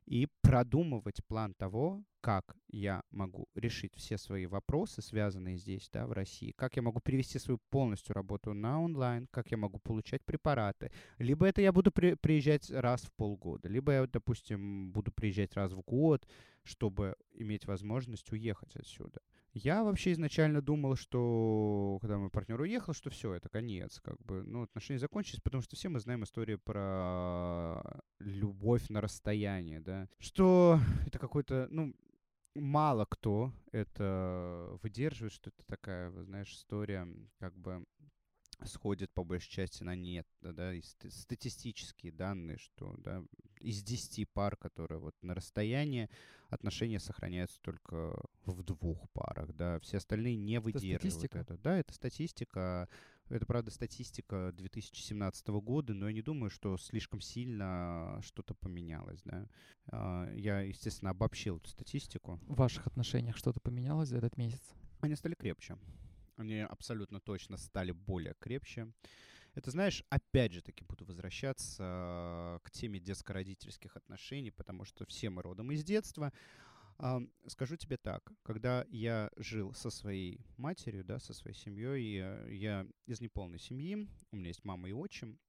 [0.07, 6.13] и продумывать план того, как я могу решить все свои вопросы, связанные здесь, да, в
[6.13, 10.91] России, как я могу перевести свою полностью работу на онлайн, как я могу получать препараты.
[11.19, 15.73] Либо это я буду при приезжать раз в полгода, либо я, допустим, буду приезжать раз
[15.73, 16.25] в год,
[16.63, 19.19] чтобы иметь возможность уехать отсюда.
[19.63, 24.43] Я вообще изначально думал, что когда мой партнер уехал, что все, это конец, как бы,
[24.43, 27.81] ну, отношения закончились, потому что все мы знаем историю про
[28.19, 31.95] любовь на расстоянии, да, что это какой-то, ну,
[32.55, 37.07] мало кто это выдерживает, что это такая, знаешь, история,
[37.39, 37.85] как бы
[38.65, 43.23] сходит по большей части на нет, да, да, и статистические данные, что да,
[43.59, 46.09] из 10 пар, которые вот на расстоянии,
[46.49, 51.09] отношения сохраняются только в двух парах, да, все остальные не выдерживают это.
[51.09, 51.39] Статистика?
[51.39, 51.57] это.
[51.57, 52.89] Да, это статистика,
[53.29, 59.47] это, правда, статистика 2017 года, но я не думаю, что слишком сильно что-то поменялось, да.
[59.87, 62.39] А, я, естественно, обобщил эту статистику.
[62.47, 64.61] В ваших отношениях что-то поменялось за этот месяц?
[65.01, 65.77] Они стали крепче
[66.37, 68.93] они абсолютно точно стали более крепче.
[69.53, 75.41] Это, знаешь, опять же таки буду возвращаться к теме детско-родительских отношений, потому что все мы
[75.41, 76.31] родом из детства.
[77.47, 82.87] Скажу тебе так, когда я жил со своей матерью, да, со своей семьей, я, я
[83.05, 85.39] из неполной семьи, у меня есть мама и отчим,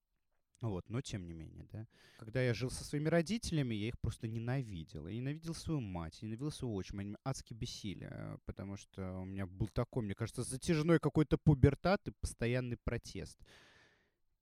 [0.61, 1.87] вот, но тем не менее, да.
[2.19, 5.07] Когда я жил со своими родителями, я их просто ненавидел.
[5.07, 7.03] Я ненавидел свою мать, ненавидел своего отчима.
[7.03, 12.09] Они адски бесили, э, потому что у меня был такой, мне кажется, затяжной какой-то пубертат
[12.09, 13.39] и постоянный протест.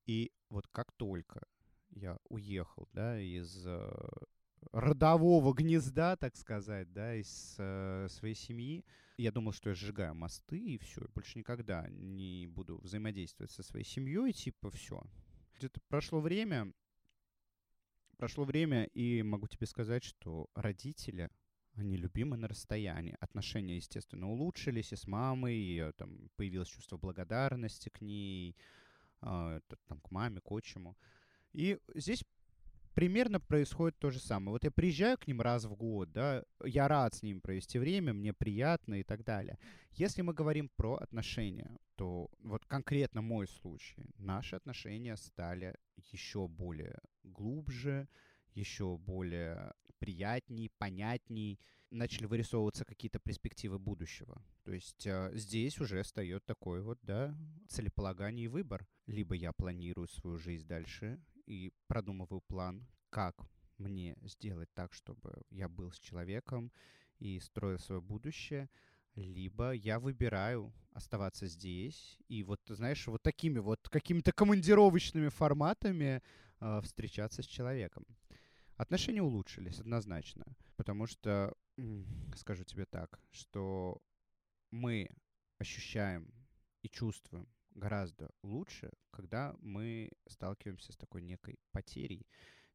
[0.07, 1.42] И вот как только
[1.90, 3.90] я уехал, да, из э,
[4.72, 8.87] родового гнезда, так сказать, да, из э, своей семьи,
[9.18, 13.85] я думал, что я сжигаю мосты, и все, больше никогда не буду взаимодействовать со своей
[13.85, 15.02] семьей, типа, все,
[15.59, 16.73] где-то прошло время,
[18.16, 21.31] прошло время, и могу тебе сказать, что родители,
[21.75, 23.16] они любимы на расстоянии.
[23.21, 28.57] Отношения, естественно, улучшились и с мамой, и, там появилось чувство благодарности к ней,
[29.23, 30.97] э, там, к маме, к отчиму.
[31.53, 32.25] И здесь
[32.96, 34.52] примерно происходит то же самое.
[34.52, 38.14] Вот я приезжаю к ним раз в год, да, я рад с ними провести время,
[38.14, 39.59] мне приятно и так далее.
[39.92, 45.76] Если мы говорим про отношения, то вот конкретно мой случай, наши отношения стали
[46.11, 48.09] еще более глубже,
[48.54, 54.42] еще более приятней, понятней, начали вырисовываться какие-то перспективы будущего.
[54.64, 57.37] То есть э, здесь уже встает такой вот, да,
[57.68, 58.87] целеполагание и выбор.
[59.06, 65.68] Либо я планирую свою жизнь дальше и продумываю план, как мне сделать так, чтобы я
[65.68, 66.72] был с человеком
[67.18, 68.68] и строил свое будущее,
[69.14, 76.22] либо я выбираю оставаться здесь и вот, знаешь, вот такими вот какими-то командировочными форматами
[76.61, 78.04] э, встречаться с человеком.
[78.76, 80.44] Отношения улучшились однозначно,
[80.76, 81.54] потому что,
[82.35, 84.02] скажу тебе так, что
[84.70, 85.09] мы
[85.59, 86.30] ощущаем
[86.82, 92.27] и чувствуем гораздо лучше, когда мы сталкиваемся с такой некой потерей.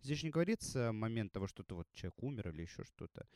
[0.01, 3.27] Здесь не говорится момент того, что то вот человек умер или еще что-то.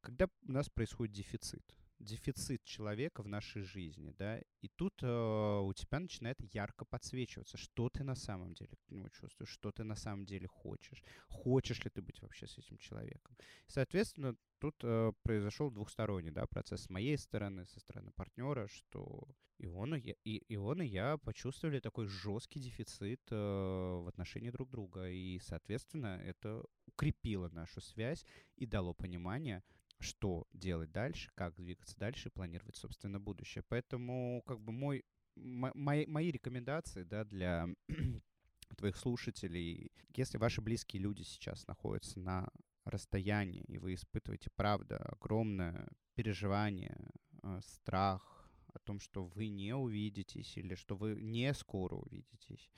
[0.00, 5.72] Когда у нас происходит дефицит, дефицит человека в нашей жизни, да, и тут э, у
[5.72, 9.96] тебя начинает ярко подсвечиваться, что ты на самом деле к нему чувствуешь, что ты на
[9.96, 13.36] самом деле хочешь, хочешь ли ты быть вообще с этим человеком.
[13.66, 19.28] Соответственно, тут э, произошел двухсторонний, да, процесс с моей стороны, со стороны партнера, что
[19.58, 24.08] и он и я, и, и, он, и я почувствовали такой жесткий дефицит э, в
[24.08, 28.26] отношении друг друга, и, соответственно, это укрепило нашу связь
[28.56, 29.62] и дало понимание,
[30.00, 33.64] что делать дальше, как двигаться дальше, планировать, собственно, будущее.
[33.68, 35.04] Поэтому, как бы, мой,
[35.36, 37.68] мои, мои рекомендации, да, для
[38.76, 42.48] твоих слушателей, если ваши близкие люди сейчас находятся на
[42.84, 46.96] расстоянии, и вы испытываете, правда, огромное переживание,
[47.42, 52.70] э, страх о том, что вы не увидитесь или что вы не скоро увидитесь.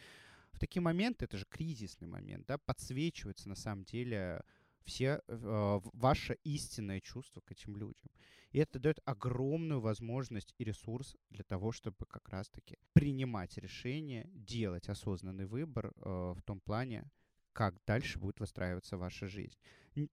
[0.53, 4.43] В такие моменты, это же кризисный момент, да, подсвечивается на самом деле
[4.87, 8.11] все э, ваше истинное чувство к этим людям.
[8.53, 14.89] И это дает огромную возможность и ресурс для того, чтобы как раз-таки принимать решения, делать
[14.89, 17.11] осознанный выбор э, в том плане,
[17.53, 19.59] как дальше будет выстраиваться ваша жизнь.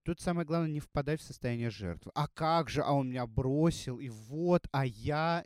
[0.04, 2.12] Тут самое главное не впадать в состояние жертвы.
[2.16, 5.46] А как же, а он меня бросил, и вот, а я...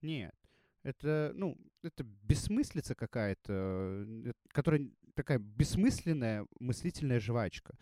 [0.00, 0.34] Нет,
[0.82, 7.76] это, ну, это бессмыслица какая-то, э, которая такая бессмысленная мыслительная жвачка.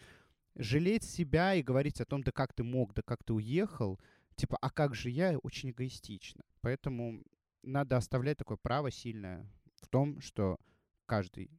[0.61, 3.99] Жалеть себя и говорить о том, да как ты мог, да как ты уехал,
[4.37, 6.45] типа, а как же я, очень эгоистично.
[6.61, 7.23] Поэтому
[7.63, 10.59] надо оставлять такое право сильное в том, что
[11.07, 11.51] каждый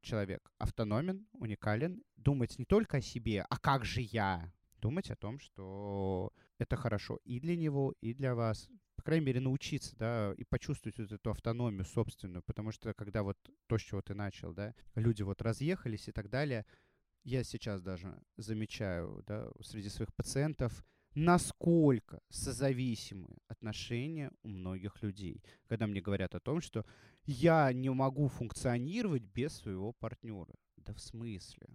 [0.00, 5.38] человек автономен, уникален, думать не только о себе, а как же я, думать о том,
[5.38, 8.68] что это хорошо и для него, и для вас.
[8.96, 13.38] По крайней мере, научиться, да, и почувствовать вот эту автономию собственную, потому что когда вот
[13.68, 16.66] то, с чего ты начал, да, люди вот разъехались и так далее,
[17.24, 25.86] я сейчас даже замечаю, да, среди своих пациентов, насколько созависимы отношения у многих людей, когда
[25.86, 26.84] мне говорят о том, что
[27.24, 30.54] я не могу функционировать без своего партнера.
[30.76, 31.68] Да в смысле?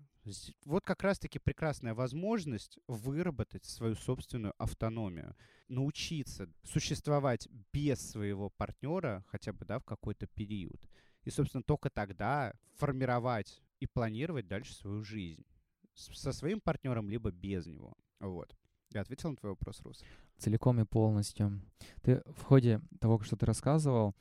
[0.66, 5.36] Вот как раз-таки прекрасная возможность выработать свою собственную автономию,
[5.68, 10.82] научиться существовать без своего партнера хотя бы да, в какой-то период.
[11.24, 15.46] И, собственно, только тогда формировать и планировать дальше свою жизнь
[15.94, 17.94] со своим партнером, либо без него.
[18.20, 18.56] Вот.
[18.94, 20.04] Я ответил на твой вопрос, Рус?
[20.38, 21.62] Целиком и полностью.
[22.02, 24.16] Ты в ходе того, что ты рассказывал,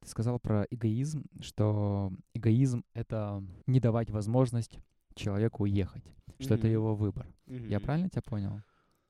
[0.00, 4.78] ты сказал про эгоизм, что эгоизм— это не давать возможность
[5.14, 6.04] человеку уехать,
[6.38, 6.58] что mm-hmm.
[6.58, 7.26] это его выбор.
[7.46, 7.68] Mm-hmm.
[7.68, 8.62] Я правильно тебя понял?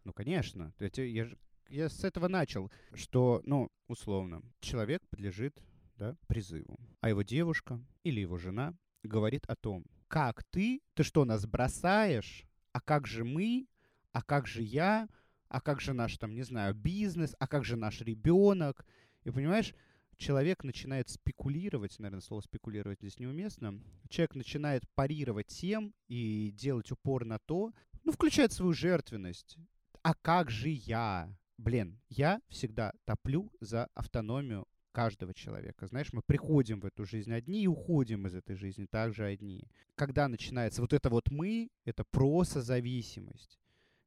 [0.04, 0.72] Ну, конечно.
[0.78, 1.28] Я, я,
[1.68, 5.62] я с этого начал, что, ну, условно, человек подлежит
[5.96, 8.74] да, призыву, а его девушка или его жена
[9.08, 13.66] говорит о том, как ты, ты что, нас бросаешь, а как же мы,
[14.12, 15.08] а как же я,
[15.48, 18.86] а как же наш, там, не знаю, бизнес, а как же наш ребенок.
[19.24, 19.74] И понимаешь,
[20.16, 27.24] человек начинает спекулировать, наверное, слово спекулировать здесь неуместно, человек начинает парировать тем и делать упор
[27.24, 27.72] на то,
[28.04, 29.56] ну, включает свою жертвенность.
[30.02, 31.36] А как же я?
[31.58, 34.66] Блин, я всегда топлю за автономию
[35.00, 35.86] каждого человека.
[35.86, 39.64] Знаешь, мы приходим в эту жизнь одни и уходим из этой жизни также одни.
[39.94, 43.58] Когда начинается вот это вот мы, это просто зависимость.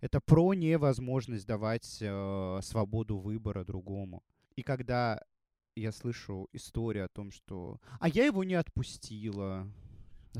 [0.01, 4.21] Это про невозможность давать э, свободу выбора другому.
[4.55, 5.19] И когда
[5.75, 9.67] я слышу историю о том, что «а я его не отпустила».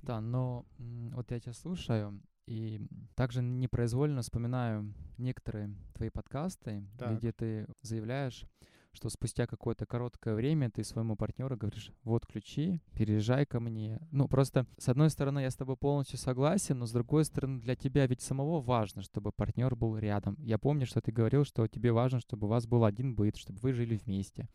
[0.03, 2.79] Да, но вот я тебя слушаю, и
[3.15, 7.17] также непроизвольно вспоминаю некоторые твои подкасты, так.
[7.17, 8.45] где ты заявляешь,
[8.93, 13.99] что спустя какое-то короткое время ты своему партнеру говоришь, вот ключи, переезжай ко мне.
[14.11, 17.75] Ну, просто, с одной стороны, я с тобой полностью согласен, но с другой стороны, для
[17.75, 20.37] тебя ведь самого важно, чтобы партнер был рядом.
[20.39, 23.59] Я помню, что ты говорил, что тебе важно, чтобы у вас был один быт, чтобы
[23.59, 24.47] вы жили вместе.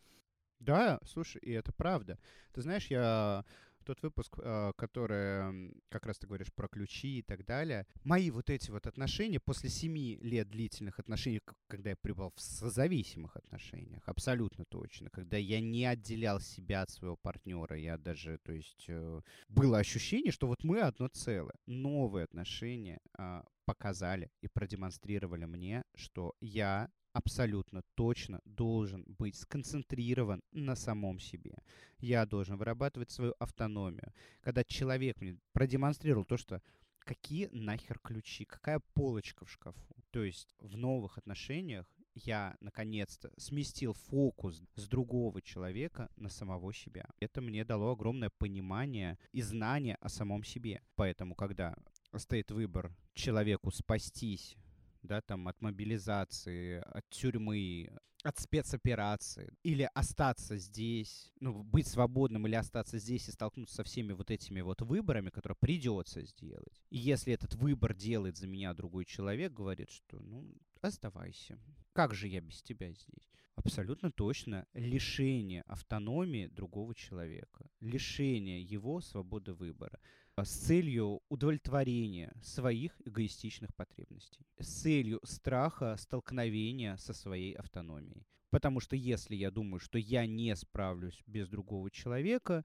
[0.59, 2.17] Да, слушай, и это правда.
[2.53, 3.45] Ты знаешь, я
[3.89, 8.51] тот выпуск, а, который как раз ты говоришь про ключи и так далее, мои вот
[8.51, 14.65] эти вот отношения после семи лет длительных отношений, когда я пребывал в созависимых отношениях, абсолютно
[14.65, 19.79] точно, когда я не отделял себя от своего партнера, я даже, то есть, э, было
[19.79, 21.55] ощущение, что вот мы одно целое.
[21.65, 30.75] Новые отношения а, показали и продемонстрировали мне, что я абсолютно точно должен быть сконцентрирован на
[30.75, 31.57] самом себе.
[31.99, 34.13] Я должен вырабатывать свою автономию.
[34.41, 36.61] Когда человек мне продемонстрировал то, что
[36.99, 39.95] какие нахер ключи, какая полочка в шкафу.
[40.11, 47.05] То есть в новых отношениях я наконец-то сместил фокус с другого человека на самого себя.
[47.19, 50.81] Это мне дало огромное понимание и знание о самом себе.
[50.95, 51.75] Поэтому, когда
[52.15, 54.55] стоит выбор человеку спастись
[55.01, 57.89] да, там, от мобилизации, от тюрьмы,
[58.23, 64.13] от спецоперации, или остаться здесь, ну, быть свободным или остаться здесь и столкнуться со всеми
[64.13, 66.81] вот этими вот выборами, которые придется сделать.
[66.89, 71.57] И если этот выбор делает за меня другой человек, говорит, что, ну, оставайся.
[71.93, 73.31] Как же я без тебя здесь?
[73.55, 79.99] Абсолютно точно лишение автономии другого человека, лишение его свободы выбора.
[80.39, 88.25] А, с целью удовлетворения своих эгоистичных потребностей, с целью страха столкновения со своей автономией.
[88.49, 92.63] Потому что если я думаю, что я не справлюсь без другого человека,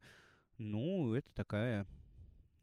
[0.56, 1.86] ну, это такая,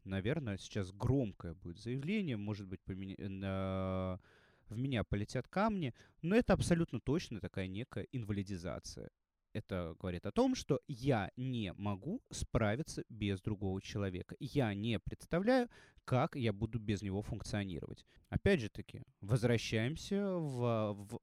[0.04, 3.16] наверное, сейчас громкое будет заявление, может быть, поменя...
[3.28, 4.20] на...
[4.68, 9.10] в меня полетят камни, но это абсолютно точно такая некая инвалидизация
[9.52, 14.36] это говорит о том, что я не могу справиться без другого человека.
[14.40, 15.68] Я не представляю,
[16.04, 18.04] как я буду без него функционировать.
[18.28, 21.20] Опять же таки, возвращаемся в, в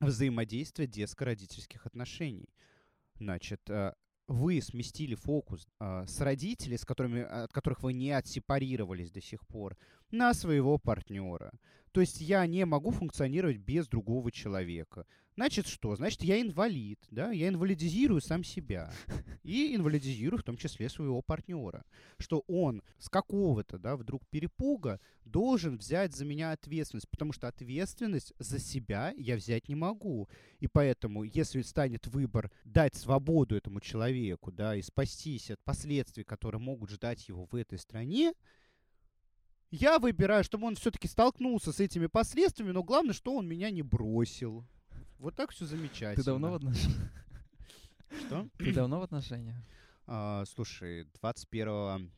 [0.00, 2.48] взаимодействие детско-родительских отношений.
[3.14, 3.94] Значит, э,
[4.26, 9.46] вы сместили фокус э, с родителей, с которыми, от которых вы не отсепарировались до сих
[9.46, 9.76] пор,
[10.10, 11.52] на своего партнера.
[11.92, 15.06] То есть я не могу функционировать без другого человека.
[15.34, 15.96] Значит что?
[15.96, 17.30] Значит, я инвалид, да?
[17.32, 18.92] Я инвалидизирую сам себя.
[19.42, 21.84] И инвалидизирую в том числе своего партнера.
[22.18, 28.34] Что он с какого-то, да, вдруг перепуга должен взять за меня ответственность, потому что ответственность
[28.38, 30.28] за себя я взять не могу.
[30.60, 36.60] И поэтому, если станет выбор дать свободу этому человеку, да, и спастись от последствий, которые
[36.60, 38.34] могут ждать его в этой стране,
[39.70, 43.80] я выбираю, чтобы он все-таки столкнулся с этими последствиями, но главное, что он меня не
[43.80, 44.66] бросил.
[45.22, 46.16] Вот так все замечательно.
[46.16, 47.12] Ты давно в отношениях?
[48.26, 48.48] Что?
[48.58, 49.56] Ты давно в отношениях?
[50.04, 52.10] А, слушай, 21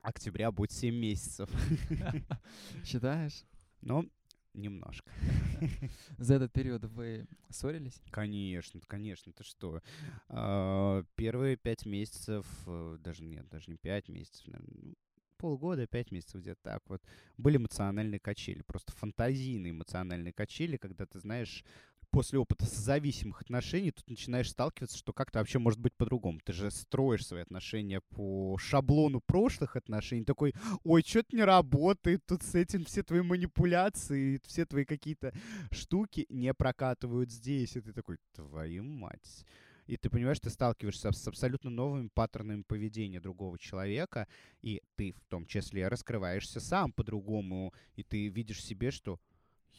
[0.00, 1.50] октября будет 7 месяцев.
[2.86, 3.44] Считаешь?
[3.82, 4.10] Ну,
[4.54, 5.12] немножко.
[6.16, 8.00] За этот период вы ссорились?
[8.10, 9.82] Конечно, конечно, ты что?
[10.30, 14.94] А, первые пять месяцев, э, даже нет, даже не пять месяцев, наверное, ну,
[15.38, 17.02] полгода, пять месяцев где-то так вот,
[17.36, 21.64] были эмоциональные качели, просто фантазийные эмоциональные качели, когда ты знаешь,
[22.10, 26.40] после опыта зависимых отношений тут начинаешь сталкиваться, что как-то вообще может быть по-другому.
[26.44, 30.24] Ты же строишь свои отношения по шаблону прошлых отношений.
[30.24, 35.32] Такой, ой, что-то не работает, тут с этим все твои манипуляции, все твои какие-то
[35.70, 37.76] штуки не прокатывают здесь.
[37.76, 39.44] И ты такой, твою мать.
[39.88, 44.28] И ты понимаешь, ты сталкиваешься с абсолютно новыми паттернами поведения другого человека,
[44.60, 49.18] и ты в том числе раскрываешься сам по-другому, и ты видишь себе, что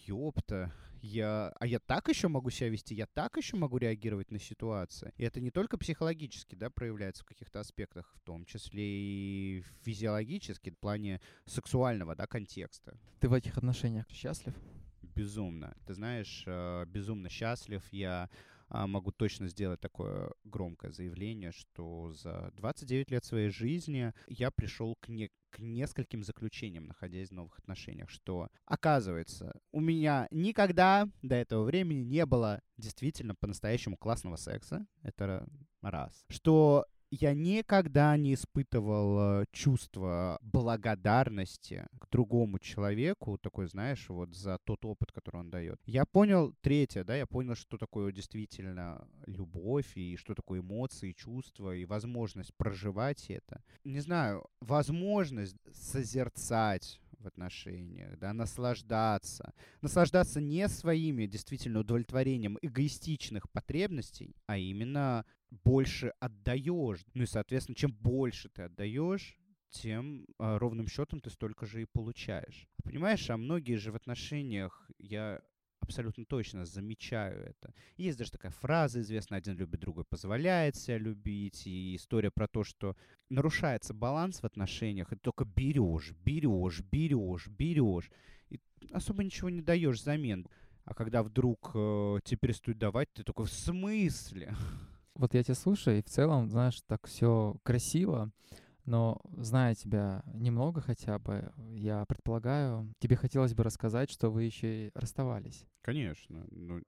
[0.07, 4.39] ёпта, я, а я так еще могу себя вести, я так еще могу реагировать на
[4.39, 5.13] ситуации.
[5.17, 10.71] И это не только психологически, да, проявляется в каких-то аспектах, в том числе и физиологически,
[10.71, 12.97] в плане сексуального, да, контекста.
[13.19, 14.53] Ты в этих отношениях счастлив?
[15.15, 15.75] Безумно.
[15.85, 17.81] Ты знаешь, э, безумно счастлив.
[17.91, 18.29] Я
[18.69, 24.95] а, могу точно сделать такое громкое заявление, что за 29 лет своей жизни я пришел
[24.95, 31.35] к, не, к нескольким заключениям, находясь в новых отношениях, что, оказывается, у меня никогда до
[31.35, 34.85] этого времени не было действительно по-настоящему классного секса.
[35.01, 35.47] Это
[35.81, 36.25] раз.
[36.29, 44.59] Что я никогда не испытывал э, чувство благодарности к другому человеку, такой, знаешь, вот за
[44.63, 45.79] тот опыт, который он дает.
[45.85, 51.75] Я понял, третье, да, я понял, что такое действительно любовь, и что такое эмоции, чувства,
[51.75, 53.61] и возможность проживать это.
[53.83, 59.53] Не знаю, возможность созерцать в отношениях, да, наслаждаться.
[59.81, 67.05] Наслаждаться не своими действительно удовлетворением эгоистичных потребностей, а именно больше отдаешь.
[67.13, 69.37] Ну и, соответственно, чем больше ты отдаешь,
[69.69, 72.67] тем э, ровным счетом ты столько же и получаешь.
[72.83, 75.41] Понимаешь, а многие же в отношениях, я
[75.81, 77.73] абсолютно точно замечаю это.
[77.97, 82.63] Есть даже такая фраза известная, один любит, другой позволяет себя любить, и история про то,
[82.63, 82.95] что
[83.29, 88.11] нарушается баланс в отношениях, и ты только берешь, берешь, берешь, берешь,
[88.49, 88.59] и
[88.91, 90.47] особо ничего не даешь взамен.
[90.85, 94.55] А когда вдруг э, тебе перестают давать, ты такой, в смысле?
[95.13, 98.31] Вот я тебя слушаю, и в целом, знаешь, так все красиво,
[98.89, 104.87] но зная тебя немного хотя бы, я предполагаю, тебе хотелось бы рассказать, что вы еще
[104.87, 105.67] и расставались.
[105.83, 106.43] Конечно.
[106.49, 106.81] Ну...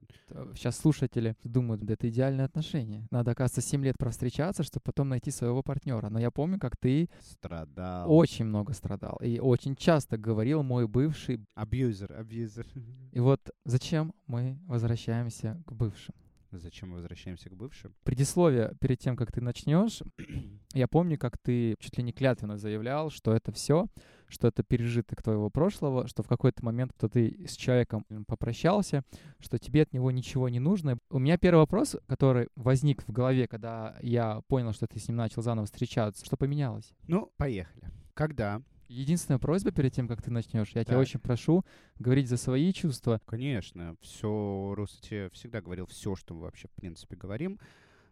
[0.55, 3.07] Сейчас слушатели думают, да это идеальные отношения.
[3.11, 6.09] Надо, оказывается, 7 лет провстречаться, чтобы потом найти своего партнера.
[6.09, 8.11] Но я помню, как ты страдал.
[8.11, 9.17] Очень много страдал.
[9.21, 11.45] И очень часто говорил мой бывший...
[11.53, 12.65] Абьюзер, абьюзер.
[13.11, 16.15] И вот зачем мы возвращаемся к бывшим?
[16.59, 17.93] Зачем мы возвращаемся к бывшим?
[18.03, 20.01] Предисловие перед тем, как ты начнешь.
[20.73, 23.87] Я помню, как ты чуть ли не клятвенно заявлял, что это все,
[24.27, 29.03] что это пережиток твоего прошлого, что в какой-то момент, кто ты с человеком попрощался,
[29.39, 30.97] что тебе от него ничего не нужно.
[31.09, 35.17] У меня первый вопрос, который возник в голове, когда я понял, что ты с ним
[35.17, 36.93] начал заново встречаться, что поменялось?
[37.07, 37.89] Ну, поехали.
[38.13, 38.61] Когда
[38.91, 40.87] Единственная просьба перед тем, как ты начнешь, я так.
[40.87, 41.63] тебя очень прошу
[41.97, 43.21] говорить за свои чувства.
[43.25, 47.57] Конечно, все, Русати всегда говорил все, что мы вообще, в принципе, говорим.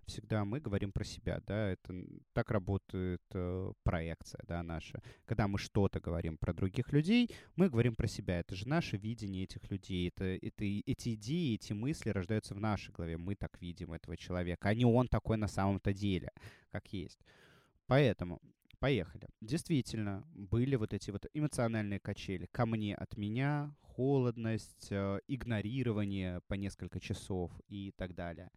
[0.05, 1.93] Всегда мы говорим про себя, да, это
[2.31, 5.03] так работает э, проекция, да, наша.
[5.25, 8.39] Когда мы что-то говорим про других людей, мы говорим про себя.
[8.39, 10.07] Это же наше видение этих людей.
[10.07, 13.17] Это, это, эти идеи, эти мысли рождаются в нашей голове.
[13.17, 16.31] Мы так видим этого человека, а не он такой на самом-то деле,
[16.71, 17.19] как есть.
[17.85, 18.41] Поэтому
[18.79, 19.27] Поехали.
[19.41, 22.45] Действительно, были вот эти вот эмоциональные качели.
[22.45, 28.51] Ко мне от меня, холодность, э, игнорирование по несколько часов и так далее.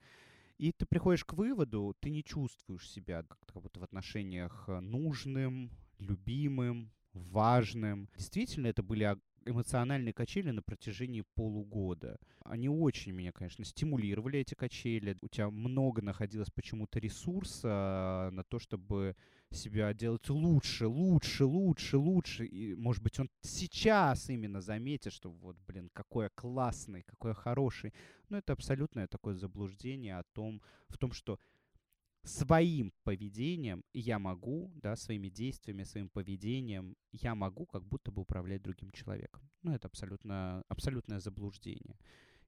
[0.58, 5.72] И ты приходишь к выводу, ты не чувствуешь себя как-то будто в отношениях э, нужным,
[5.98, 8.08] любимым, важным.
[8.16, 12.18] Действительно, это были эмоциональные качели на протяжении полугода.
[12.44, 15.18] Они очень меня, конечно, стимулировали, эти качели.
[15.20, 19.16] У тебя много находилось почему-то ресурса на то, чтобы
[19.52, 22.46] себя делать лучше, лучше, лучше, лучше.
[22.46, 27.34] И, может быть, он сейчас именно заметит, что вот, блин, какой я классный, какой я
[27.34, 27.92] хороший.
[28.28, 31.38] Но это абсолютное такое заблуждение о том, в том, что
[32.24, 38.62] своим поведением я могу, да, своими действиями, своим поведением я могу как будто бы управлять
[38.62, 39.42] другим человеком.
[39.62, 41.98] Ну, это абсолютно, абсолютное заблуждение.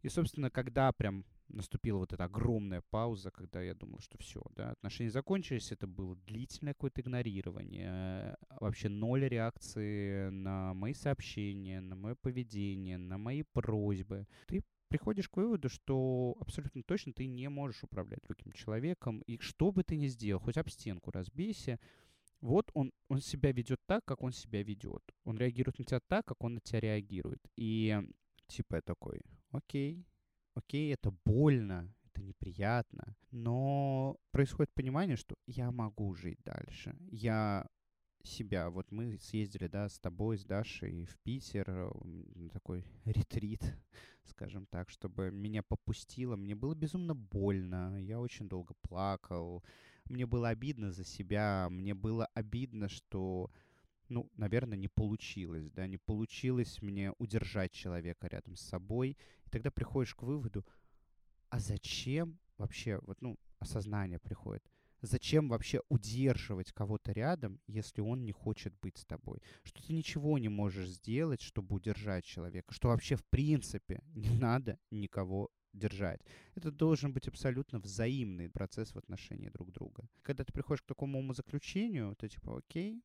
[0.05, 4.73] И, собственно, когда прям наступила вот эта огромная пауза, когда я думал, что все, да,
[4.73, 12.17] отношения закончились, это было длительное какое-то игнорирование, вообще ноль реакции на мои сообщения, на мое
[12.17, 14.27] поведение, на мои просьбы.
[14.47, 19.73] Ты приходишь к выводу, что абсолютно точно ты не можешь управлять другим человеком, и что
[19.73, 21.81] бы ты ни сделал, хоть об стенку разбейся,
[22.43, 25.03] вот он, он себя ведет так, как он себя ведет.
[25.25, 27.41] Он реагирует на тебя так, как он на тебя реагирует.
[27.57, 27.99] И
[28.49, 29.23] типа я такой,
[29.57, 30.07] окей,
[30.55, 36.97] окей, это больно, это неприятно, но происходит понимание, что я могу жить дальше.
[37.11, 37.67] Я
[38.27, 38.71] себя.
[38.71, 41.93] Вот мы съездили, да, с тобой, с Дашей в Питер,
[42.35, 43.63] на такой ретрит,
[44.25, 46.37] скажем так, чтобы меня попустило.
[46.37, 49.63] Мне было безумно больно, я очень долго плакал.
[50.07, 53.51] Мне было обидно за себя, мне было обидно, что,
[54.09, 59.17] ну, наверное, не получилось, да, не получилось мне удержать человека рядом с собой.
[59.55, 60.67] Тогда приходишь к выводу,
[61.49, 64.69] а зачем вообще, вот, ну, осознание приходит,
[65.01, 69.41] зачем вообще удерживать кого-то рядом, если он не хочет быть с тобой?
[69.63, 74.81] Что ты ничего не можешь сделать, чтобы удержать человека, что вообще в принципе не надо
[74.91, 76.21] никого держать.
[76.57, 80.09] Это должен быть абсолютно взаимный процесс в отношении друг друга.
[80.23, 83.05] Когда ты приходишь к такому умозаключению, то типа, окей,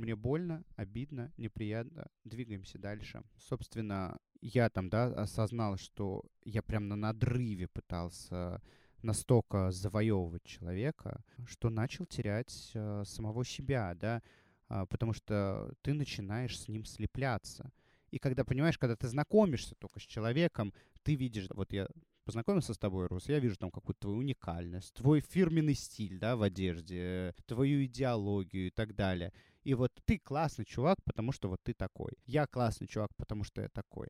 [0.00, 3.22] мне больно, обидно, неприятно, двигаемся дальше.
[3.36, 8.62] Собственно, я там, да, осознал, что я прям на надрыве пытался
[9.02, 14.22] настолько завоевывать человека, что начал терять э, самого себя, да,
[14.68, 17.70] э, потому что ты начинаешь с ним слепляться.
[18.10, 21.88] И когда, понимаешь, когда ты знакомишься только с человеком, ты видишь, вот я
[22.24, 26.42] познакомился с тобой, Рус, я вижу там какую-то твою уникальность, твой фирменный стиль, да, в
[26.42, 29.32] одежде, твою идеологию и так далее.
[29.62, 32.12] И вот ты классный чувак, потому что вот ты такой.
[32.26, 34.08] Я классный чувак, потому что я такой.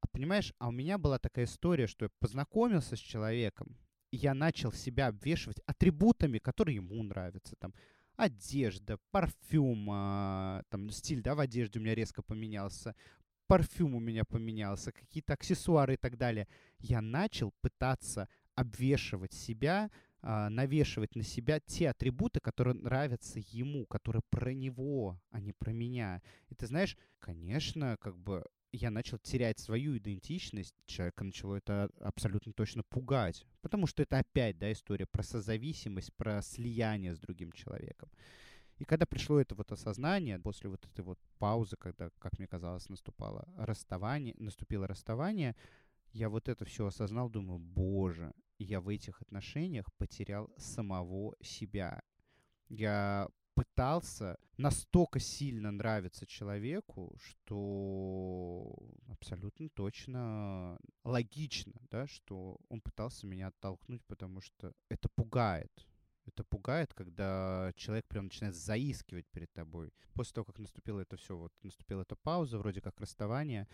[0.00, 3.76] А понимаешь, а у меня была такая история, что я познакомился с человеком,
[4.12, 7.54] я начал себя обвешивать атрибутами, которые ему нравятся.
[7.56, 7.74] Там,
[8.16, 12.94] одежда, парфюм, а, там, стиль, да, в одежде у меня резко поменялся,
[13.46, 16.46] парфюм у меня поменялся, какие-то аксессуары и так далее.
[16.78, 19.90] Я начал пытаться обвешивать себя,
[20.22, 26.22] навешивать на себя те атрибуты, которые нравятся ему, которые про него, а не про меня.
[26.48, 32.52] И ты знаешь, конечно, как бы я начал терять свою идентичность, человека начало это абсолютно
[32.52, 33.44] точно пугать.
[33.62, 38.10] Потому что это опять, да, история про созависимость, про слияние с другим человеком.
[38.78, 42.88] И когда пришло это вот осознание, после вот этой вот паузы, когда, как мне казалось,
[42.88, 45.54] наступало расставание, наступило расставание,
[46.12, 52.02] я вот это все осознал, думаю, боже, я в этих отношениях потерял самого себя.
[52.68, 58.76] Я пытался настолько сильно нравиться человеку, что
[59.08, 65.86] абсолютно точно логично, да, что он пытался меня оттолкнуть, потому что это пугает.
[66.26, 69.92] Это пугает, когда человек прям начинает заискивать перед тобой.
[70.14, 73.66] После того, как наступило это все, вот наступила эта пауза, вроде как расставание,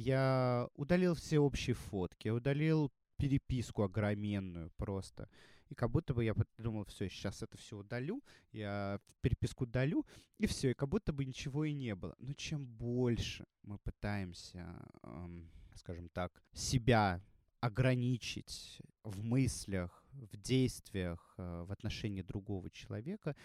[0.00, 5.28] я удалил все общие фотки, удалил переписку огроменную просто.
[5.68, 10.04] И как будто бы я подумал, все, сейчас это все удалю, я переписку удалю,
[10.38, 12.16] и все, и как будто бы ничего и не было.
[12.18, 14.66] Но чем больше мы пытаемся,
[15.02, 17.22] эм, скажем так, себя
[17.60, 23.36] ограничить в мыслях, в действиях, э, в отношении другого человека,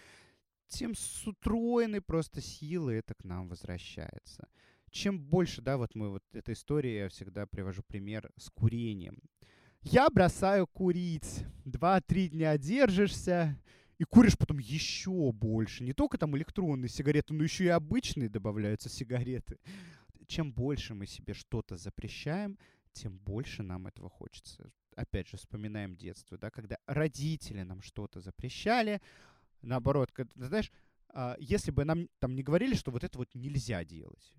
[0.68, 4.48] тем с утроенной просто силы это к нам возвращается.
[4.90, 9.20] Чем больше, да, вот мы вот эта история, я всегда привожу пример с курением.
[9.82, 11.44] Я бросаю курить.
[11.64, 13.58] Два-три дня держишься,
[13.98, 15.84] и куришь потом еще больше.
[15.84, 19.58] Не только там электронные сигареты, но еще и обычные добавляются сигареты.
[20.26, 22.58] Чем больше мы себе что-то запрещаем,
[22.92, 24.70] тем больше нам этого хочется.
[24.96, 29.00] Опять же, вспоминаем детство, да, когда родители нам что-то запрещали,
[29.62, 30.72] наоборот, когда, знаешь,
[31.10, 34.32] а, если бы нам там не говорили, что вот это вот нельзя делать,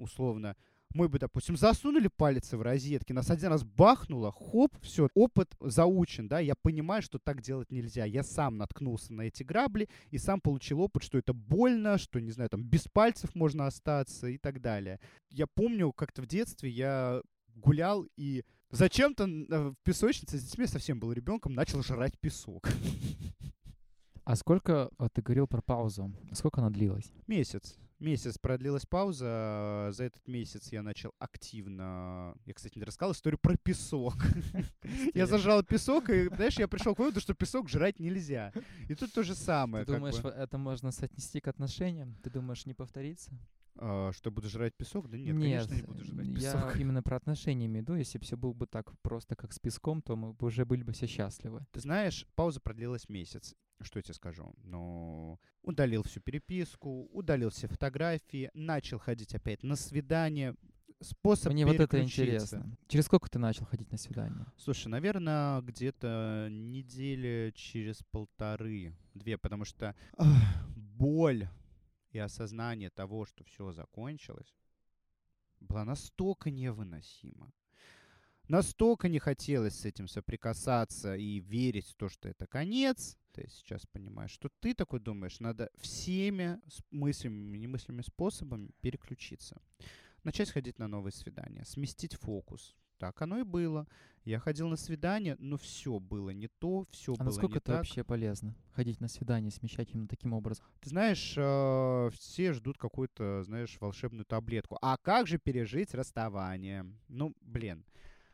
[0.00, 0.56] условно,
[0.92, 6.26] мы бы, допустим, засунули палец в розетки, нас один раз бахнуло, хоп, все, опыт заучен,
[6.26, 8.04] да, я понимаю, что так делать нельзя.
[8.04, 12.32] Я сам наткнулся на эти грабли и сам получил опыт, что это больно, что, не
[12.32, 14.98] знаю, там, без пальцев можно остаться и так далее.
[15.30, 17.22] Я помню, как-то в детстве я
[17.54, 22.68] гулял и зачем-то в песочнице с детьми совсем был ребенком, начал жрать песок.
[24.24, 27.12] А сколько, вот ты говорил про паузу, сколько она длилась?
[27.26, 27.76] Месяц.
[28.00, 29.90] Месяц продлилась пауза.
[29.92, 32.34] За этот месяц я начал активно...
[32.46, 34.14] Я, кстати, не рассказал историю про песок.
[35.14, 38.52] Я зажал песок, и, знаешь, я пришел к выводу, что песок жрать нельзя.
[38.88, 39.84] И тут то же самое.
[39.84, 42.16] Ты думаешь, это можно соотнести к отношениям?
[42.22, 43.30] Ты думаешь, не повторится?
[43.76, 45.08] А, что буду жрать песок?
[45.08, 46.74] Да нет, нет конечно, не буду жрать песок.
[46.74, 47.98] Я именно про отношения имею в виду.
[47.98, 50.82] Если бы все было бы так просто, как с песком, то мы бы уже были
[50.82, 51.66] бы все счастливы.
[51.72, 53.54] Ты знаешь, пауза продлилась месяц.
[53.82, 54.52] Что я тебе скажу?
[54.62, 60.54] Ну, удалил всю переписку, удалил все фотографии, начал ходить опять на свидание.
[61.00, 62.76] Способ Мне вот это интересно.
[62.86, 64.44] Через сколько ты начал ходить на свидание?
[64.58, 71.48] Слушай, наверное, где-то недели через полторы, две, потому что ах, боль
[72.10, 74.54] и осознание того, что все закончилось,
[75.58, 77.50] была настолько невыносима.
[78.50, 83.16] Настолько не хотелось с этим соприкасаться и верить в то, что это конец.
[83.32, 86.58] Ты сейчас понимаешь, что ты такой думаешь, надо всеми
[86.90, 89.62] мыслями, немыслимыми способами переключиться.
[90.24, 93.86] Начать ходить на новые свидания, сместить фокус, так оно и было.
[94.24, 97.66] Я ходил на свидание, но все было не то, все а было насколько не это
[97.66, 97.76] так.
[97.76, 98.56] вообще полезно?
[98.72, 100.66] Ходить на свидание, смещать именно таким образом?
[100.80, 104.76] Ты знаешь, э, все ждут какую-то, знаешь, волшебную таблетку.
[104.82, 106.84] А как же пережить расставание?
[107.06, 107.84] Ну, блин.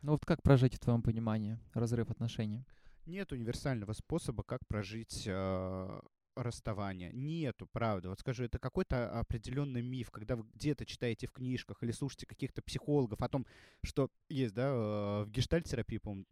[0.01, 2.63] Ну вот как прожить, в твоем понимании, разрыв отношений?
[3.05, 5.99] Нет универсального способа, как прожить э,
[6.35, 7.11] расставания.
[7.11, 8.09] Нету, правда.
[8.09, 12.61] Вот скажу, это какой-то определенный миф, когда вы где-то читаете в книжках или слушаете каких-то
[12.61, 13.45] психологов о том,
[13.83, 16.25] что есть, да, э, в гештальтерапии, по-моему,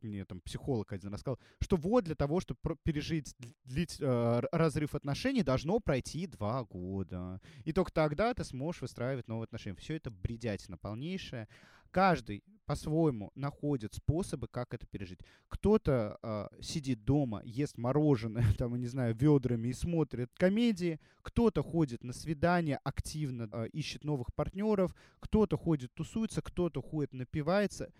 [0.00, 5.42] мне там психолог один рассказал, что вот для того, чтобы пережить длить, э, разрыв отношений,
[5.42, 7.40] должно пройти два года.
[7.64, 9.76] И только тогда ты сможешь выстраивать новые отношения.
[9.76, 11.48] Все это бредятина полнейшая.
[11.90, 12.42] Каждый
[12.72, 15.20] по-своему находит способы, как это пережить.
[15.48, 22.02] Кто-то э, сидит дома, ест мороженое, там, не знаю, ведрами и смотрит комедии, кто-то ходит
[22.02, 27.92] на свидания, активно э, ищет новых партнеров, кто-то ходит тусуется, кто-то ходит напивается.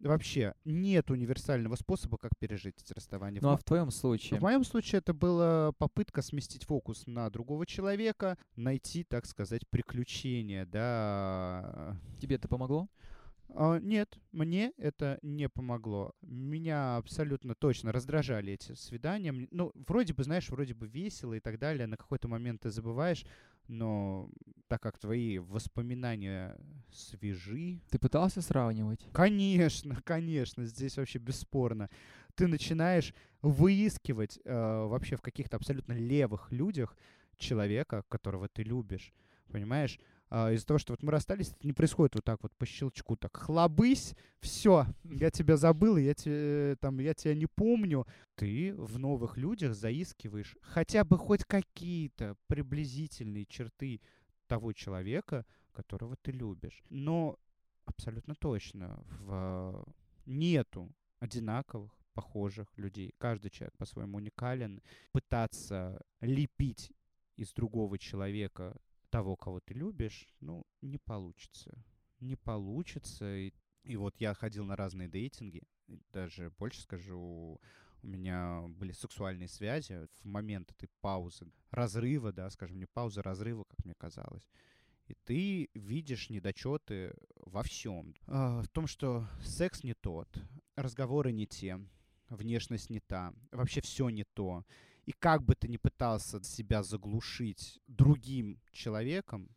[0.00, 3.40] Вообще нет универсального способа, как пережить эти расставания.
[3.40, 4.40] Ну а в твоем случае?
[4.40, 10.66] В моем случае это была попытка сместить фокус на другого человека, найти, так сказать, приключения,
[10.66, 11.96] да.
[12.20, 12.88] Тебе это помогло?
[13.58, 16.12] А, нет, мне это не помогло.
[16.20, 19.48] Меня абсолютно точно раздражали эти свидания.
[19.50, 21.86] Ну, вроде бы, знаешь, вроде бы весело и так далее.
[21.86, 23.24] На какой-то момент ты забываешь,
[23.66, 24.28] но
[24.68, 26.58] так как твои воспоминания
[26.92, 27.80] свежи...
[27.90, 29.06] Ты пытался сравнивать?
[29.12, 31.88] Конечно, конечно, здесь вообще бесспорно.
[32.34, 34.52] Ты начинаешь выискивать э,
[34.86, 36.94] вообще в каких-то абсолютно левых людях
[37.38, 39.14] человека, которого ты любишь.
[39.50, 39.98] Понимаешь?
[40.38, 43.16] А, из-за того, что вот мы расстались, это не происходит вот так вот по щелчку,
[43.16, 48.06] так хлобысь, все, я тебя забыл, я, тебе, там, я тебя не помню.
[48.34, 54.02] Ты в новых людях заискиваешь хотя бы хоть какие-то приблизительные черты
[54.46, 56.84] того человека, которого ты любишь.
[56.90, 57.38] Но
[57.86, 59.86] абсолютно точно в...
[60.26, 63.14] нету одинаковых, похожих людей.
[63.16, 64.82] Каждый человек по-своему уникален.
[65.12, 66.92] Пытаться лепить
[67.36, 68.76] из другого человека
[69.10, 71.84] того, кого ты любишь, ну, не получится.
[72.20, 73.36] Не получится.
[73.36, 73.52] И,
[73.84, 75.62] и вот я ходил на разные дейтинги,
[76.12, 77.60] даже больше скажу,
[78.02, 83.64] у меня были сексуальные связи в момент этой паузы, разрыва, да, скажем, не паузы, разрыва,
[83.64, 84.48] как мне казалось.
[85.08, 88.14] И ты видишь недочеты во всем.
[88.26, 90.28] А, в том, что секс не тот,
[90.74, 91.80] разговоры не те,
[92.28, 94.64] внешность не та, вообще все не то.
[95.06, 99.48] И как бы ты ни пытался себя заглушить другим человеком,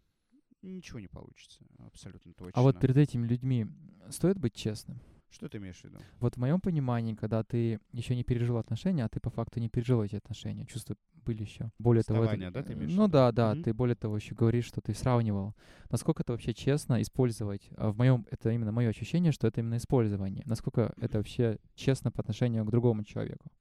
[0.61, 1.65] ничего не получится.
[1.79, 2.53] Абсолютно точно.
[2.55, 3.67] А вот перед этими людьми
[4.09, 4.99] стоит быть честным?
[5.31, 5.99] Что ты имеешь в виду?
[6.19, 9.69] Вот в моем понимании, когда ты еще не пережил отношения, а ты по факту не
[9.69, 11.71] пережил эти отношения, чувства были еще.
[11.77, 13.63] Более того, это, да, ты имеешь ну да, да, mm-hmm.
[13.63, 15.55] ты более того еще говоришь, что ты сравнивал.
[15.91, 17.69] Насколько это вообще честно использовать?
[17.77, 20.43] А в моем это именно мое ощущение, что это именно использование.
[20.45, 23.51] Насколько это вообще честно по отношению к другому человеку?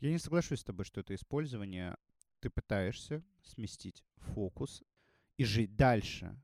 [0.00, 1.96] Я не соглашусь с тобой, что это использование.
[2.40, 4.82] Ты пытаешься сместить фокус
[5.38, 6.36] и жить дальше.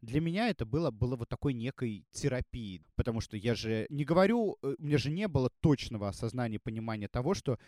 [0.00, 4.56] Для меня это было, было вот такой некой терапией, потому что я же не говорю,
[4.62, 7.58] э, у меня же не было точного осознания, понимания того, что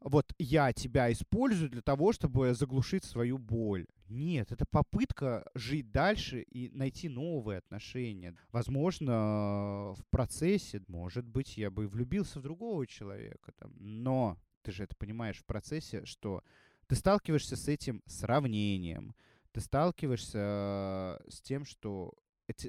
[0.00, 3.86] вот я тебя использую для того, чтобы заглушить свою боль.
[4.08, 8.36] Нет, это попытка жить дальше и найти новые отношения.
[8.50, 14.84] Возможно, в процессе, может быть, я бы влюбился в другого человека, там, но ты же
[14.84, 16.42] это понимаешь в процессе, что
[16.88, 19.14] ты сталкиваешься с этим сравнением,
[19.52, 22.12] ты сталкиваешься с тем, что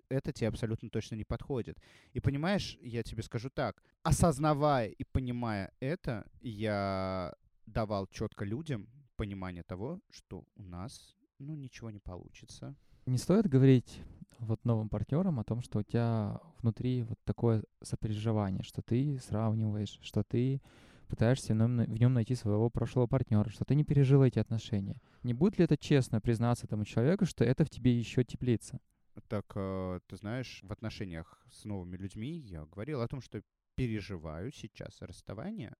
[0.07, 1.77] это тебе абсолютно точно не подходит.
[2.13, 7.35] И понимаешь, я тебе скажу так, осознавая и понимая это, я
[7.65, 8.87] давал четко людям
[9.17, 12.77] понимание того, что у нас, ну, ничего не получится.
[13.07, 14.01] Не стоит говорить
[14.37, 19.99] вот новым партнерам о том, что у тебя внутри вот такое сопереживание, что ты сравниваешь,
[20.01, 20.61] что ты
[21.09, 25.01] пытаешься в нем найти своего прошлого партнера, что ты не пережил эти отношения.
[25.23, 28.79] Не будет ли это честно признаться этому человеку, что это в тебе еще теплится?
[29.27, 33.41] Так, э, ты знаешь, в отношениях с новыми людьми я говорил о том, что
[33.75, 35.75] переживаю сейчас расставание.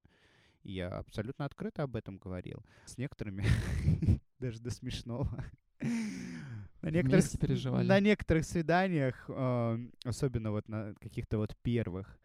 [0.64, 2.66] Я абсолютно открыто об этом говорил.
[2.86, 3.46] С некоторыми
[4.40, 5.46] даже до смешного.
[6.82, 7.26] На некоторых,
[7.64, 12.19] на некоторых свиданиях, э, особенно вот на каких-то вот первых,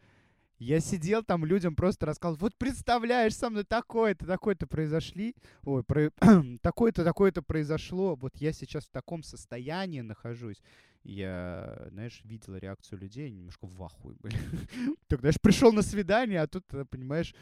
[0.65, 6.11] я сидел там, людям просто рассказывал, вот представляешь, со мной такое-то, такое-то произошли, ой, про...
[6.63, 10.63] такое-то, такое-то произошло, вот я сейчас в таком состоянии нахожусь.
[11.03, 14.37] Я, знаешь, видел реакцию людей, немножко в ахуе были.
[15.07, 17.35] Тогда я пришел на свидание, а тут, э, понимаешь,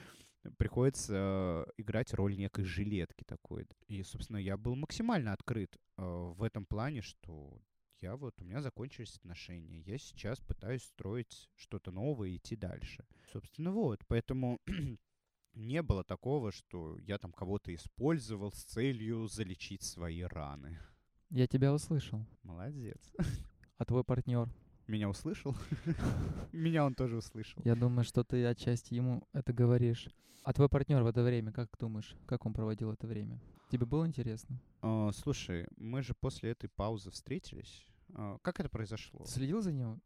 [0.56, 3.68] приходится э, играть роль некой жилетки такой.
[3.86, 7.56] И, собственно, я был максимально открыт э, в этом плане, что
[8.02, 13.04] я вот, у меня закончились отношения, я сейчас пытаюсь строить что-то новое и идти дальше.
[13.32, 14.60] Собственно, вот, поэтому
[15.54, 20.78] не было такого, что я там кого-то использовал с целью залечить свои раны.
[21.30, 22.26] Я тебя услышал.
[22.42, 22.98] Молодец.
[23.78, 24.48] А твой партнер?
[24.86, 25.56] Меня услышал?
[26.52, 27.60] Меня он тоже услышал.
[27.64, 30.08] Я думаю, что ты отчасти ему это говоришь.
[30.44, 33.40] А твой партнер в это время, как думаешь, как он проводил это время?
[33.70, 34.60] Тебе было интересно?
[34.82, 37.84] Uh, слушай, мы же после этой паузы встретились.
[38.12, 39.24] Uh, как это произошло?
[39.24, 40.02] Следил за ним?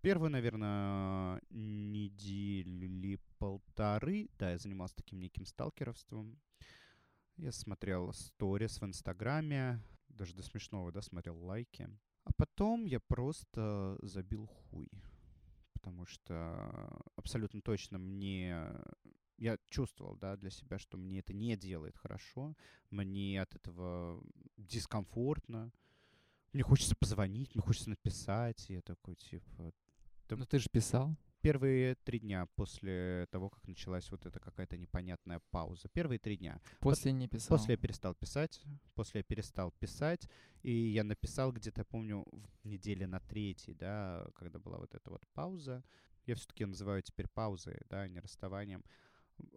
[0.00, 6.38] Первую, наверное, недели полторы, да, я занимался таким неким сталкеровством.
[7.36, 11.88] Я смотрел сторис в Инстаграме, даже до смешного, да, смотрел лайки.
[12.24, 14.88] А потом я просто забил хуй.
[15.72, 18.72] Потому что абсолютно точно мне...
[19.38, 22.56] Я чувствовал, да, для себя, что мне это не делает хорошо.
[22.90, 24.22] Мне от этого
[24.56, 25.70] дискомфортно.
[26.56, 28.70] Мне хочется позвонить, мне хочется написать.
[28.70, 29.74] И я такой, типа...
[30.30, 35.42] Ну ты же писал первые три дня после того, как началась вот эта какая-то непонятная
[35.50, 35.90] пауза.
[35.90, 36.58] Первые три дня.
[36.80, 37.58] После не писал.
[37.58, 38.62] После я перестал писать.
[38.94, 40.30] После я перестал писать.
[40.62, 42.24] И я написал где-то, помню,
[42.62, 45.84] в неделе на третьей, да, когда была вот эта вот пауза.
[46.24, 48.82] Я все-таки называю теперь паузой, да, а не расставанием.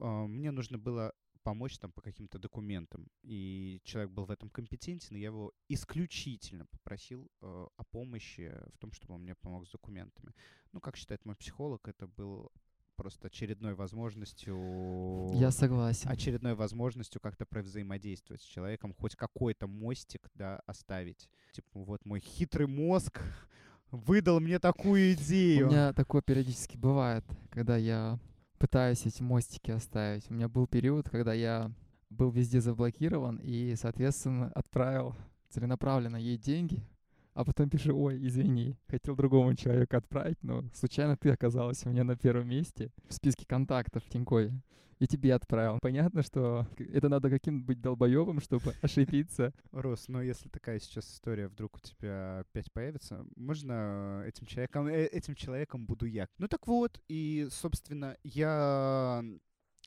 [0.02, 3.08] А, мне нужно было помочь там по каким-то документам.
[3.22, 8.78] И человек был в этом компетентен, и я его исключительно попросил э, о помощи в
[8.78, 10.34] том, чтобы он мне помог с документами.
[10.72, 12.52] Ну, как считает мой психолог, это был
[13.00, 15.32] просто очередной возможностью...
[15.34, 16.10] Я согласен.
[16.10, 21.30] Очередной возможностью как-то взаимодействовать с человеком, хоть какой-то мостик, да, оставить.
[21.54, 23.22] Типа, вот мой хитрый мозг
[23.92, 25.68] выдал мне такую идею.
[25.68, 28.20] У меня такое периодически бывает, когда я
[28.60, 30.30] пытаюсь эти мостики оставить.
[30.30, 31.72] У меня был период, когда я
[32.10, 35.16] был везде заблокирован и, соответственно, отправил
[35.50, 36.84] целенаправленно ей деньги,
[37.40, 42.04] а потом пишу, ой, извини, хотел другому человеку отправить, но случайно ты оказалась у меня
[42.04, 44.52] на первом месте в списке контактов в Тинькове
[45.00, 45.80] и тебе отправил.
[45.82, 49.54] Понятно, что это надо каким-то быть долбоебом, чтобы ошибиться.
[49.72, 55.06] Рус, но если такая сейчас история вдруг у тебя опять появится, можно этим человеком, э,
[55.06, 56.28] этим человеком буду я.
[56.40, 59.24] Ну так вот, и, собственно, я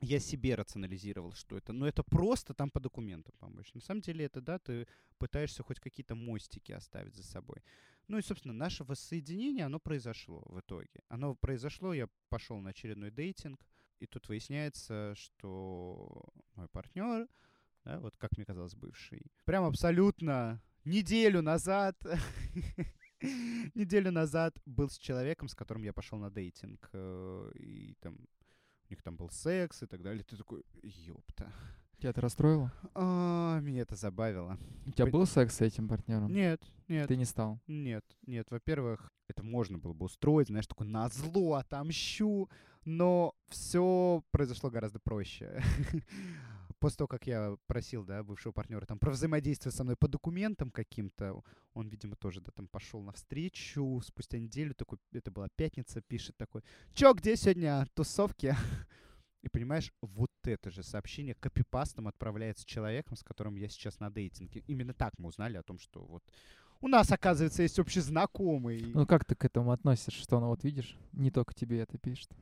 [0.03, 1.73] я себе рационализировал, что это.
[1.73, 3.73] Но это просто там по документам помочь.
[3.73, 4.87] На самом деле это, да, ты
[5.19, 7.63] пытаешься хоть какие-то мостики оставить за собой.
[8.09, 11.03] Ну и, собственно, наше воссоединение, оно произошло в итоге.
[11.09, 13.65] Оно произошло, я пошел на очередной дейтинг,
[14.01, 16.25] и тут выясняется, что
[16.57, 17.29] мой партнер,
[17.85, 21.97] да, вот как мне казалось, бывший, прям абсолютно неделю назад,
[23.75, 28.19] неделю назад был с человеком, с которым я пошел на дейтинг, э, и там
[28.93, 30.25] них там был секс и так далее.
[30.25, 31.53] Ты такой, ёпта.
[31.99, 32.73] Тебя это расстроило?
[32.95, 34.59] А, меня это забавило.
[34.87, 36.33] У тебя был секс с этим партнером?
[36.33, 37.09] Нет, нет.
[37.09, 37.61] Ты не стал?
[37.67, 38.51] Нет, нет.
[38.51, 42.49] Во-первых, это можно было бы устроить, знаешь, такое назло, отомщу
[42.85, 45.63] но все произошло гораздо проще.
[46.83, 50.73] После того, как я просил, да, бывшего партнера там про взаимодействие со мной по документам
[50.73, 51.41] каким-то,
[51.75, 54.03] он, видимо, тоже, да, там пошел навстречу.
[54.05, 58.57] Спустя неделю, такой, это была пятница, пишет такой, чё, где сегодня тусовки?
[59.43, 64.65] И понимаешь, вот это же сообщение копипастом отправляется человеком, с которым я сейчас на дейтинге.
[64.67, 66.25] Именно так мы узнали о том, что вот
[66.81, 68.91] у нас, оказывается, есть общий знакомый.
[68.93, 72.33] Ну как ты к этому относишься, что она вот видишь, не только тебе это пишет?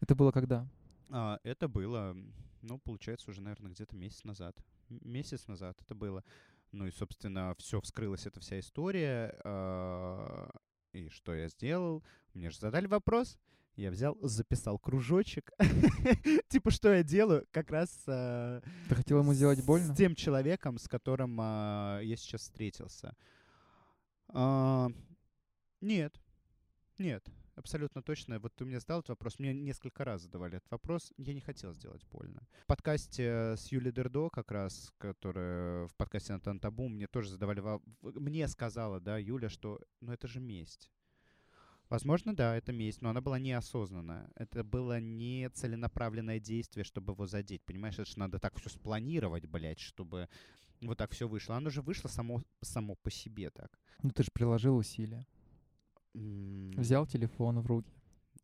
[0.00, 0.68] Это было когда?
[1.08, 2.16] А, это было,
[2.62, 4.56] ну, получается, уже, наверное, где-то месяц назад.
[4.88, 6.24] Месяц назад это было.
[6.72, 9.38] Ну и, собственно, все вскрылась эта вся история.
[9.44, 10.50] а,
[10.92, 12.04] И что я сделал?
[12.34, 13.38] Мне же задали вопрос.
[13.76, 15.52] Я взял, записал кружочек.
[16.48, 17.46] Типа, что я делаю?
[17.50, 19.92] Как раз а, Ты хотел ему сделать больно?
[19.94, 23.14] с тем человеком, с которым а, я сейчас встретился.
[25.80, 26.14] Нет.
[26.98, 27.24] Нет.
[27.56, 28.38] Абсолютно точно.
[28.38, 29.38] Вот ты мне задал этот вопрос.
[29.38, 31.12] Мне несколько раз задавали этот вопрос.
[31.16, 32.46] Я не хотел сделать больно.
[32.64, 37.62] В подкасте с Юлей Дердо, как раз, которая в подкасте Натан Табу, мне тоже задавали...
[38.02, 40.90] Мне сказала, да, Юля, что ну это же месть.
[41.88, 44.28] Возможно, да, это месть, но она была неосознанная.
[44.34, 47.64] Это было не целенаправленное действие, чтобы его задеть.
[47.64, 50.28] Понимаешь, это же надо так все спланировать, блядь, чтобы
[50.82, 51.56] вот так все вышло.
[51.56, 53.78] Оно же вышло само, само по себе так.
[54.02, 55.26] Ну ты же приложил усилия.
[56.20, 57.92] Взял телефон в руки,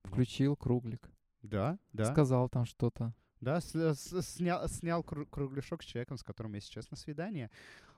[0.04, 1.10] включил круглик,
[1.42, 2.04] Да, да.
[2.12, 3.14] сказал там что-то.
[3.40, 7.50] Да, с- с- снял, снял кру- кругляшок с человеком, с которым я сейчас на свидание.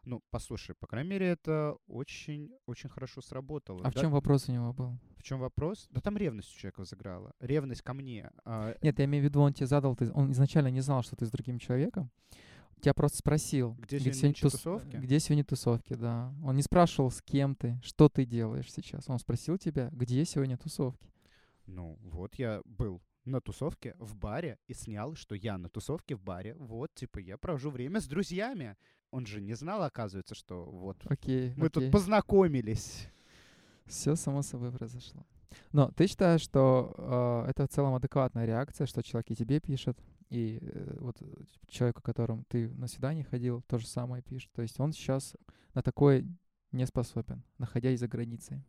[0.06, 3.80] Ну, послушай, по крайней мере, это очень, очень хорошо сработало.
[3.84, 4.98] А в Да, чем вопрос у него был?
[5.18, 5.86] в чем вопрос?
[5.90, 7.32] Да там ревность у человека взыграла.
[7.40, 8.30] Ревность ко мне.
[8.44, 11.16] А, Нет, я имею в виду, он тебе задал, ты, он изначально не знал, что
[11.16, 12.10] ты с другим человеком.
[12.84, 14.96] Тебя просто спросил, Где сегодня нынче тус- тусовки?
[14.96, 16.34] где сегодня тусовки, да.
[16.44, 19.08] Он не спрашивал, с кем ты, что ты делаешь сейчас.
[19.08, 21.10] Он спросил тебя, где сегодня тусовки.
[21.64, 26.20] Ну, вот я был на тусовке в баре и снял, что я на тусовке в
[26.20, 26.54] баре.
[26.56, 28.76] Вот, типа, я провожу время с друзьями.
[29.10, 31.84] Он же не знал, оказывается, что вот Окей, мы окей.
[31.84, 33.08] тут познакомились.
[33.86, 35.24] Все само собой произошло.
[35.72, 36.94] Но ты считаешь, что
[37.46, 39.98] э, это в целом адекватная реакция, что человек и тебе пишет,
[40.30, 41.26] и э, вот э,
[41.68, 44.50] человеку, которым ты на свидание ходил, то же самое пишет.
[44.52, 45.34] То есть он сейчас
[45.74, 46.26] на такое
[46.72, 48.64] не способен, находясь за границей.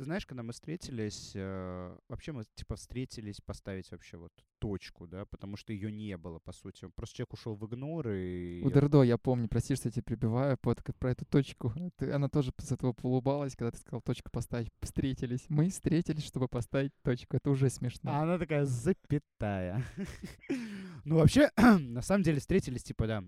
[0.00, 5.26] Ты знаешь, когда мы встретились, э, вообще мы типа встретились поставить вообще вот точку, да,
[5.26, 6.88] потому что ее не было, по сути.
[6.96, 8.62] Просто человек ушел в игнор, и...
[8.64, 11.74] У Дердо, я помню, прости, что я тебя прибиваю, вот как про эту точку.
[11.98, 14.72] Ты- она тоже с этого улыбалась, когда ты сказал точку поставить.
[14.80, 15.44] Встретились.
[15.50, 17.36] Мы встретились, чтобы поставить точку.
[17.36, 18.10] Это уже смешно.
[18.10, 19.84] А она такая запятая.
[21.04, 23.24] Ну, вообще, на самом деле, встретились, типа, да,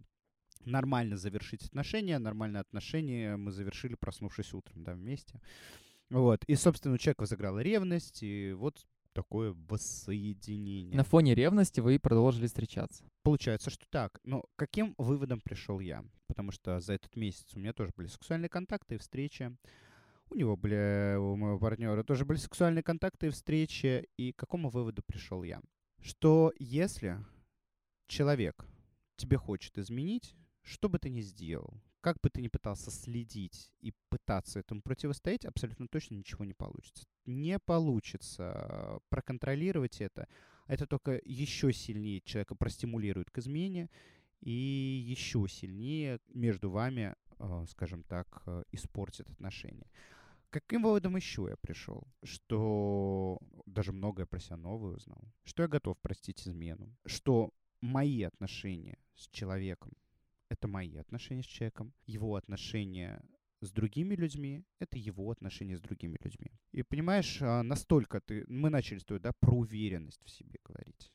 [0.64, 2.18] нормально завершить отношения.
[2.18, 5.38] Нормальные отношения мы завершили, проснувшись утром, да, вместе.
[6.12, 6.44] Вот.
[6.44, 10.94] И, собственно, у человека возыграла ревность, и вот такое воссоединение.
[10.96, 13.04] На фоне ревности вы продолжили встречаться.
[13.22, 14.20] Получается, что так.
[14.22, 16.04] Но каким выводом пришел я?
[16.26, 19.56] Потому что за этот месяц у меня тоже были сексуальные контакты и встречи.
[20.28, 24.06] У него были, у моего партнера тоже были сексуальные контакты и встречи.
[24.18, 25.62] И к какому выводу пришел я?
[26.00, 27.24] Что если
[28.06, 28.66] человек
[29.16, 33.94] тебе хочет изменить, что бы ты ни сделал, как бы ты ни пытался следить и
[34.10, 37.06] пытаться этому противостоять, абсолютно точно ничего не получится.
[37.26, 40.28] Не получится проконтролировать это.
[40.66, 43.88] Это только еще сильнее человека простимулирует к измене
[44.40, 49.88] и еще сильнее между вами, э, скажем так, э, испортит отношения.
[50.50, 52.02] Каким выводом еще я пришел?
[52.24, 55.22] Что даже многое про себя новое узнал.
[55.44, 56.92] Что я готов простить измену.
[57.06, 59.92] Что мои отношения с человеком—
[60.52, 61.94] это мои отношения с человеком.
[62.06, 63.22] Его отношения
[63.60, 66.52] с другими людьми— это его отношения с другими людьми.
[66.72, 68.44] И понимаешь, а, настолько ты...
[68.48, 71.10] Мы начали с да, про уверенность в себе говорить.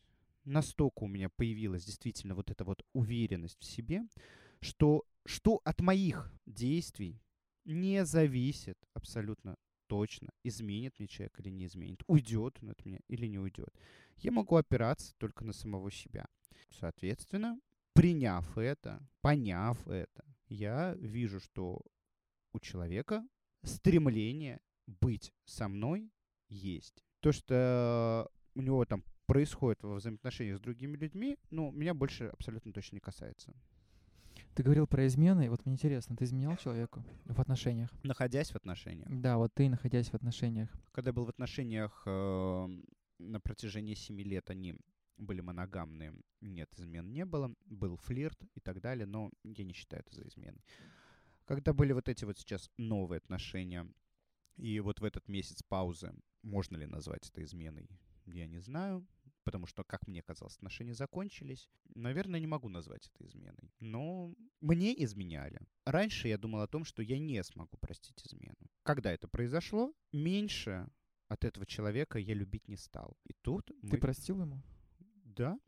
[0.45, 4.03] Настолько у меня появилась действительно вот эта вот уверенность в себе,
[4.61, 7.21] что, что от моих действий
[7.65, 9.57] не зависит абсолютно
[9.87, 13.73] точно, изменит мне человек или не изменит, уйдет он от меня или не уйдет.
[14.17, 16.27] Я могу опираться только на самого себя.
[16.69, 17.59] Соответственно,
[17.97, 21.81] приняв это, поняв это, я вижу, что
[22.53, 23.27] у человека
[23.63, 26.11] стремление быть со мной
[26.47, 27.03] есть.
[27.21, 32.71] То, что у него там происходит во взаимоотношениях с другими людьми, ну, меня больше абсолютно
[32.71, 33.51] точно не касается.
[34.53, 37.89] Ты говорил про измены, и вот мне интересно, ты изменял человеку в отношениях?
[38.03, 39.07] Находясь в отношениях.
[39.09, 40.69] Да, вот ты, находясь в отношениях.
[40.91, 42.67] Когда я был в отношениях э,
[43.17, 44.75] на протяжении семи лет, они
[45.17, 46.13] были моногамные.
[46.41, 47.53] Нет, измен не было.
[47.65, 50.61] Был флирт и так далее, но я не считаю это за измены.
[51.45, 53.87] Когда были вот эти вот сейчас новые отношения,
[54.57, 57.89] и вот в этот месяц паузы, можно ли назвать это изменой,
[58.25, 59.07] я не знаю,
[59.43, 61.69] потому что, как мне казалось, отношения закончились.
[61.95, 63.71] Наверное, не могу назвать это изменой.
[63.79, 65.61] Но мне изменяли.
[65.85, 68.57] Раньше я думал о том, что я не смогу простить измену.
[68.83, 70.89] Когда это произошло, меньше
[71.29, 73.17] от этого человека я любить не стал.
[73.23, 73.91] И тут мы...
[73.91, 74.61] Ты простил ему?
[75.37, 75.59] Да,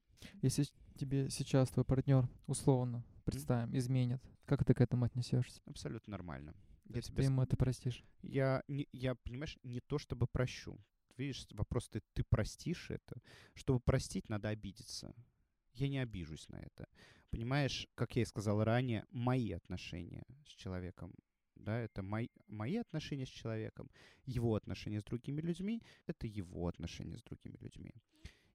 [0.41, 0.65] Если
[0.97, 5.61] тебе сейчас твой партнер условно, представим, изменит, как ты к этому отнесешься?
[5.65, 6.53] абсолютно нормально.
[6.85, 8.03] Я ты с- ему это простишь?
[8.21, 10.77] Я, не, я, понимаешь, не то чтобы прощу.
[11.17, 13.21] Видишь, вопрос ты, ты простишь это.
[13.53, 15.13] Чтобы простить, надо обидеться.
[15.73, 16.87] Я не обижусь на это.
[17.29, 21.13] Понимаешь, как я и сказал ранее, мои отношения с человеком,
[21.55, 23.91] да, это мои, мои отношения с человеком,
[24.25, 27.91] его отношения с другими людьми, это его отношения с другими людьми.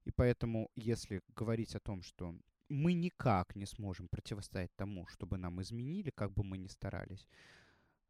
[0.04, 2.34] И поэтому, если говорить о том, что
[2.68, 7.26] мы никак не сможем противостоять тому, чтобы нам изменили, как бы мы ни старались,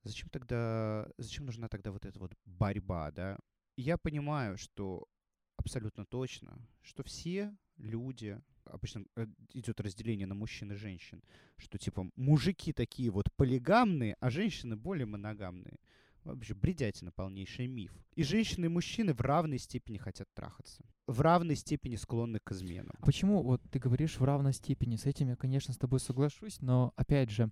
[0.03, 3.39] зачем тогда, зачем нужна тогда вот эта вот борьба, да?
[3.77, 5.07] Я понимаю, что
[5.57, 11.23] абсолютно точно, что все люди, обычно э, идет разделение на мужчин и женщин,
[11.57, 15.79] что типа мужики такие вот полигамные, а женщины более моногамные.
[16.25, 17.93] Вообще бредятина полнейший миф.
[18.15, 20.83] И женщины и мужчины в равной степени хотят трахаться.
[21.07, 22.95] В равной степени склонны к изменам.
[22.99, 24.97] А Почему вот ты говоришь в равной степени?
[24.97, 27.51] С этим я, конечно, с тобой соглашусь, но опять же,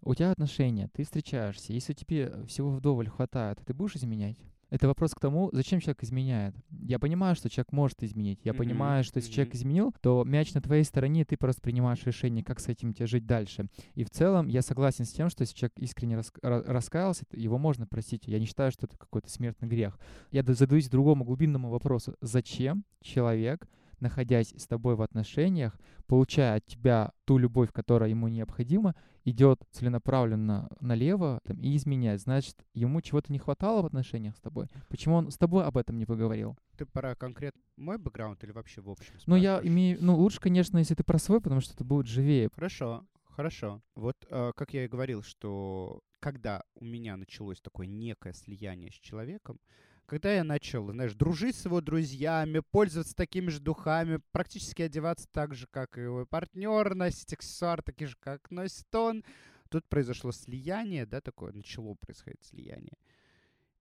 [0.00, 4.38] у тебя отношения, ты встречаешься, если тебе всего вдоволь хватает, ты будешь изменять?
[4.68, 6.54] Это вопрос к тому, зачем человек изменяет.
[6.82, 8.40] Я понимаю, что человек может изменить.
[8.44, 11.62] Я Мгм, понимаю, что если человек изменил, то мяч на твоей стороне, и ты просто
[11.62, 13.68] принимаешь решение, как с этим тебе жить дальше.
[13.94, 17.58] И в целом я согласен с тем, что если человек искренне рас- ра- раскаялся, его
[17.58, 18.26] можно простить.
[18.26, 19.98] Я не считаю, что это какой-то смертный грех.
[20.32, 22.16] Я задаюсь другому глубинному вопросу.
[22.20, 23.68] Зачем человек,
[24.00, 28.94] находясь с тобой в отношениях, получая от тебя ту любовь, которая ему необходима,
[29.24, 32.20] идет целенаправленно налево там, и изменяет.
[32.20, 34.68] Значит, ему чего-то не хватало в отношениях с тобой.
[34.88, 36.56] Почему он с тобой об этом не поговорил?
[36.76, 39.98] Ты про конкретно мой бэкграунд или вообще в общем Ну, я имею...
[40.00, 42.48] Ну, лучше, конечно, если ты про свой, потому что это будет живее.
[42.54, 43.82] Хорошо, хорошо.
[43.96, 48.94] Вот э, как я и говорил, что когда у меня началось такое некое слияние с
[48.94, 49.60] человеком,
[50.06, 55.54] когда я начал, знаешь, дружить с его друзьями, пользоваться такими же духами, практически одеваться так
[55.54, 59.24] же, как и его партнер, носить аксессуар такие же, как носит он,
[59.68, 62.96] тут произошло слияние, да, такое, начало происходить слияние.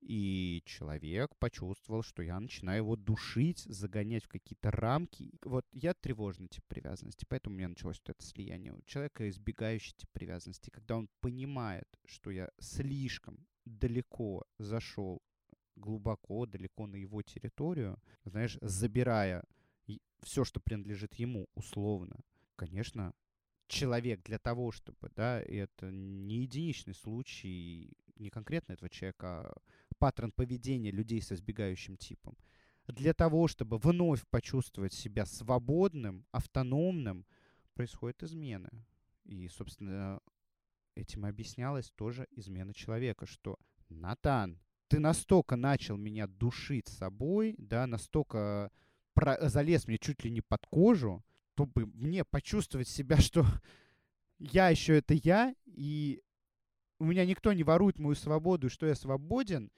[0.02, 5.32] И человек почувствовал, что я начинаю его душить, загонять в какие-то рамки.
[5.44, 8.74] Вот я тревожный тип привязанности, поэтому у меня началось вот это слияние.
[8.74, 15.24] У человека избегающий тип привязанности, когда он понимает, что я слишком далеко зашел,
[15.76, 19.44] глубоко, далеко на его территорию, знаешь, забирая
[20.26, 22.18] все, что принадлежит ему, условно.
[22.56, 23.14] Конечно,
[23.68, 29.54] человек для того, чтобы, да, и это не единичный случай, не конкретно этого человека, а
[30.00, 32.38] паттерн поведения людей со избегающим типом.
[32.88, 37.26] Для того, чтобы вновь почувствовать себя свободным, автономным,
[37.74, 38.70] происходят измены.
[39.26, 40.20] И, собственно,
[40.96, 43.58] этим объяснялась тоже измена человека, что
[43.90, 48.72] Натан, ты настолько начал меня душить собой, да, настолько
[49.14, 51.24] про- залез мне чуть ли не под кожу,
[51.54, 53.46] чтобы мне почувствовать себя, что
[54.38, 56.22] я еще это я, и
[57.00, 59.72] у меня никто не ворует мою свободу, что я свободен,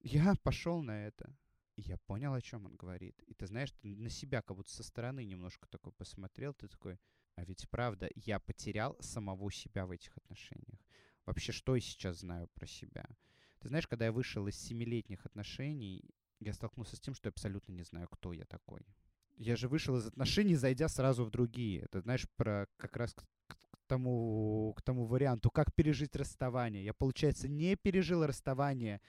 [0.00, 1.34] я пошел на это.
[1.76, 3.22] И я понял, о чем он говорит.
[3.26, 6.98] И ты знаешь, ты на себя как будто со стороны немножко такой посмотрел, ты такой,
[7.34, 10.80] а ведь правда, я потерял самого себя в этих отношениях.
[11.24, 13.06] Вообще, что я сейчас знаю про себя?
[13.62, 16.02] Ты знаешь, когда я вышел из семилетних отношений,
[16.40, 18.84] я столкнулся с тем, что я абсолютно не знаю, кто я такой.
[19.36, 21.82] Я же вышел из отношений, зайдя сразу в другие.
[21.82, 23.56] Это, знаешь, про как раз к, к
[23.86, 26.84] тому, к тому варианту, как пережить расставание.
[26.84, 29.00] Я, получается, не пережил расставание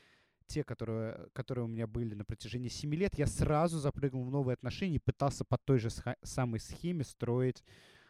[0.45, 3.17] те, которые, которые у меня были на протяжении семи лет.
[3.17, 5.89] Я сразу запрыгнул в новые отношения и пытался по той же
[6.21, 7.63] самой схеме строить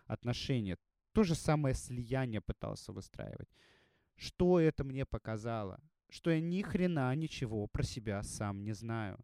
[0.08, 0.78] отношения.
[1.14, 3.50] То же самое слияние пытался выстраивать.
[4.18, 5.80] Что это мне показало?
[6.14, 9.18] Что я ни хрена ничего про себя сам не знаю.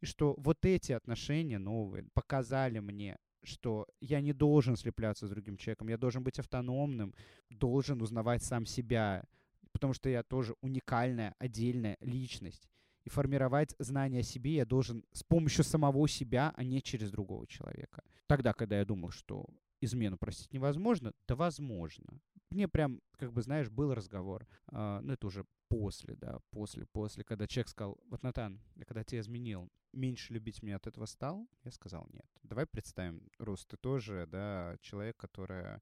[0.00, 5.56] И что вот эти отношения новые показали мне, что я не должен слепляться с другим
[5.56, 7.14] человеком, я должен быть автономным,
[7.48, 9.22] должен узнавать сам себя,
[9.70, 12.68] потому что я тоже уникальная, отдельная личность.
[13.04, 17.46] И формировать знания о себе я должен с помощью самого себя, а не через другого
[17.46, 18.02] человека.
[18.26, 19.46] Тогда, когда я думал, что
[19.80, 22.20] измену простить невозможно, да возможно.
[22.50, 27.24] Мне прям, как бы, знаешь, был разговор, а, ну это уже после, да, после, после,
[27.24, 31.48] когда человек сказал, вот, Натан, я когда тебя изменил, меньше любить меня от этого стал?
[31.64, 32.26] Я сказал, нет.
[32.42, 35.80] Давай представим, Рус, ты тоже, да, человек, который,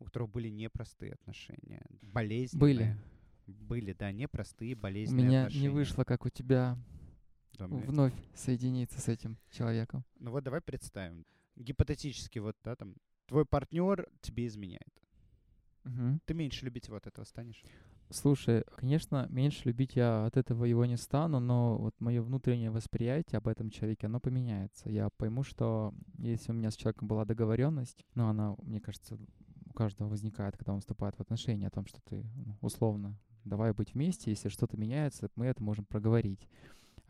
[0.00, 2.60] у которого были непростые отношения, болезненные.
[2.60, 2.96] Были.
[3.46, 5.62] Были, да, непростые, У болезненные меня отношения.
[5.62, 6.76] не вышло, как у тебя,
[7.58, 10.04] Да, мне- вновь соединиться с этим человеком.
[10.18, 11.24] Ну вот давай представим,
[11.56, 14.92] гипотетически, вот, да, там, твой партнер тебе изменяет.
[15.84, 16.20] Мгм.
[16.26, 17.62] Ты меньше любить его от этого станешь?
[18.12, 23.38] Слушай, конечно, меньше любить я от этого его не стану, но вот мое внутреннее восприятие
[23.38, 24.90] об этом человеке, оно поменяется.
[24.90, 29.16] Я пойму, что если у меня с человеком была договоренность, ну, она, мне кажется,
[29.66, 33.72] у каждого возникает, когда он вступает в отношения, о том, что ты ну, условно давай
[33.72, 36.48] быть вместе, если что-то меняется, мы это можем проговорить.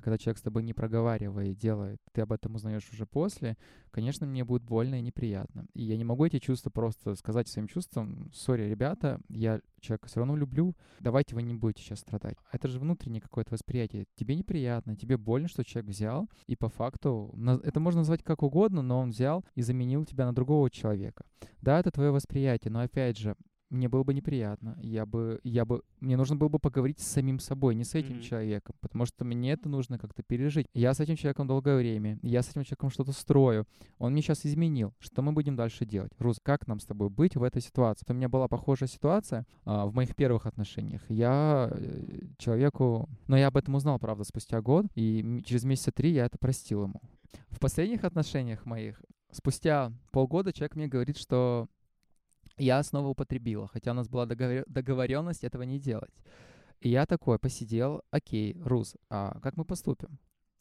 [0.00, 3.58] А когда человек с тобой не проговаривая делает, ты об этом узнаешь уже после,
[3.90, 5.66] конечно, мне будет больно и неприятно.
[5.74, 10.20] И я не могу эти чувства просто сказать своим чувствам, сори, ребята, я человека все
[10.20, 12.38] равно люблю, давайте вы не будете сейчас страдать.
[12.50, 14.06] Это же внутреннее какое-то восприятие.
[14.14, 18.80] Тебе неприятно, тебе больно, что человек взял, и по факту, это можно назвать как угодно,
[18.80, 21.26] но он взял и заменил тебя на другого человека.
[21.60, 23.36] Да, это твое восприятие, но опять же,
[23.70, 24.76] мне было бы неприятно.
[24.82, 28.16] Я бы, я бы, мне нужно было бы поговорить с самим собой, не с этим
[28.16, 28.22] mm-hmm.
[28.22, 30.66] человеком, потому что мне это нужно как-то пережить.
[30.74, 33.66] Я с этим человеком долгое время, я с этим человеком что-то строю.
[33.98, 34.92] Он мне сейчас изменил.
[34.98, 36.12] Что мы будем дальше делать?
[36.18, 38.04] Рус, как нам с тобой быть в этой ситуации?
[38.08, 41.02] У меня была похожая ситуация а, в моих первых отношениях.
[41.08, 46.12] Я э, человеку, но я об этом узнал, правда, спустя год, и через месяца три
[46.12, 47.00] я это простил ему.
[47.50, 49.00] В последних отношениях моих
[49.30, 51.68] спустя полгода человек мне говорит, что
[52.60, 56.14] я снова употребила, хотя у нас была договор- договоренность этого не делать.
[56.80, 60.18] И я такой посидел, окей, Рус, а как мы поступим?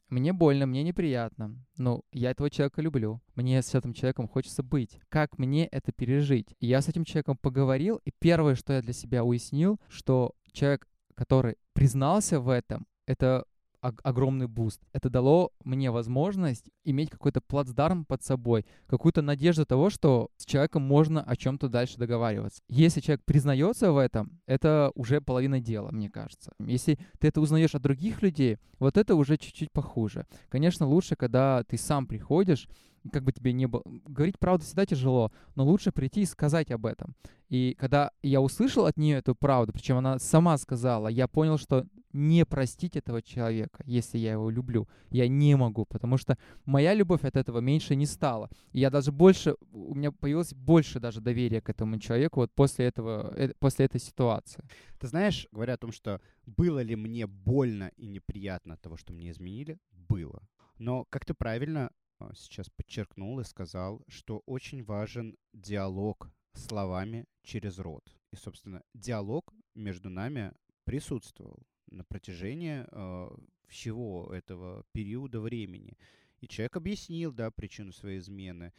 [0.10, 1.56] Мне больно, мне неприятно.
[1.78, 3.22] Ну, я этого человека люблю.
[3.36, 5.00] Мне с этим человеком хочется быть.
[5.08, 6.56] Как мне это пережить?
[6.60, 11.58] Я с этим человеком поговорил, и первое, что я для себя уяснил, что человек, который
[11.74, 13.46] признался в этом, это
[13.82, 14.82] огромный буст.
[14.94, 20.84] Это дало мне возможность иметь какой-то плацдарм под собой, какую-то надежду того, что с человеком
[20.84, 22.62] можно о чем-то дальше договариваться.
[22.68, 26.52] Если человек признается в этом, это уже половина дела, мне кажется.
[26.60, 30.26] Если ты это узнаешь от других людей, вот это уже чуть-чуть похуже.
[30.50, 32.68] Конечно, лучше, когда ты сам приходишь,
[33.12, 33.84] как бы тебе не было...
[34.06, 37.16] Говорить правду всегда тяжело, но лучше прийти и сказать об этом.
[37.48, 41.86] И когда я услышал от нее эту правду, причем она сама сказала, я понял, что
[42.14, 44.88] не простить этого человека, если я его люблю.
[45.10, 48.50] Я не могу, потому что моя любовь от этого меньше не стала.
[48.72, 52.86] И я даже больше, у меня появилось больше даже доверия к этому человеку вот после
[52.86, 54.64] этого, э, после этой ситуации.
[55.00, 59.14] Ты знаешь, говоря о том, что было ли мне больно и неприятно от того, что
[59.14, 60.42] мне изменили, было.
[60.78, 67.80] Но, как ты правильно а, сейчас подчеркнул и сказал, что очень важен диалог словами через
[67.80, 68.04] рот.
[68.32, 70.54] И, собственно, диалог между нами
[70.84, 73.30] присутствовал на протяжении э,
[73.68, 75.98] всего этого периода времени.
[76.42, 78.74] И человек объяснил, да, причину своей измены.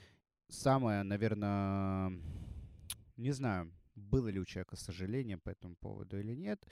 [0.48, 2.12] Самое, наверное,
[3.16, 6.66] не знаю, было ли у человека сожаление по этому поводу или нет.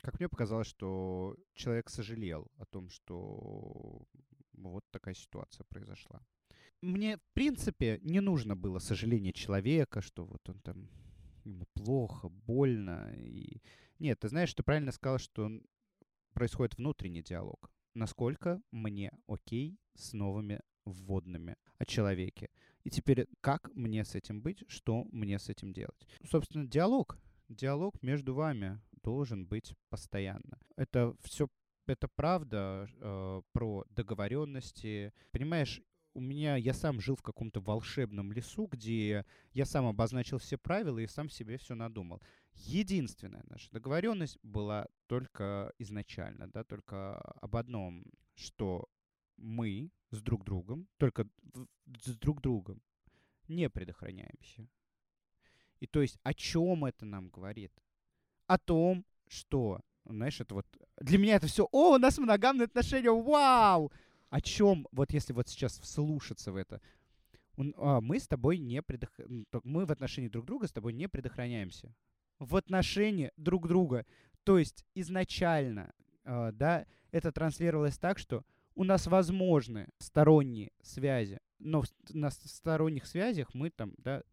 [0.00, 4.06] Как мне показалось, что человек сожалел о том, что
[4.52, 6.20] вот такая ситуация произошла.
[6.80, 10.88] Мне, в принципе, не нужно было сожаление человека, что вот он там
[11.44, 13.10] ему плохо, больно.
[13.16, 13.62] И...
[13.98, 15.50] Нет, ты знаешь, ты правильно сказал, что
[16.32, 17.70] происходит внутренний диалог.
[17.94, 22.50] Насколько мне окей с новыми вводными о человеке.
[22.82, 26.06] И теперь как мне с этим быть, что мне с этим делать?
[26.28, 27.18] Собственно, диалог.
[27.48, 30.58] Диалог между вами должен быть постоянно.
[30.76, 31.48] Это все
[31.86, 35.12] это правда э, про договоренности.
[35.30, 35.82] Понимаешь,
[36.14, 40.98] у меня я сам жил в каком-то волшебном лесу, где я сам обозначил все правила
[40.98, 42.22] и сам себе все надумал.
[42.54, 48.04] Единственная наша договоренность была только изначально, да, только об одном,
[48.34, 48.88] что
[49.36, 51.28] мы с друг другом, только
[52.04, 52.80] с друг другом
[53.48, 54.68] не предохраняемся.
[55.80, 57.72] И то есть о чем это нам говорит?
[58.46, 60.66] О том, что, знаешь, это вот
[61.00, 63.92] для меня это все, о, у нас моногамные отношения, вау!
[64.34, 66.80] О чем, вот если вот сейчас вслушаться в это,
[67.76, 69.10] а, мы с тобой не предох...
[69.62, 71.94] мы в отношении друг друга с тобой не предохраняемся.
[72.40, 74.04] В отношении друг друга.
[74.42, 81.82] То есть изначально, э, да, это транслировалось так, что у нас возможны сторонние связи, но
[81.82, 84.24] в, на сторонних связях мы там, да,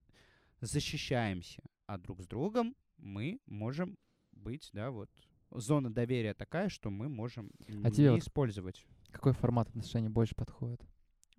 [0.62, 4.00] защищаемся, а друг с другом мы можем
[4.32, 5.12] быть, да, вот
[5.52, 8.84] зона доверия такая, что мы можем а не тебе использовать.
[9.12, 10.82] Какой формат отношений больше подходит?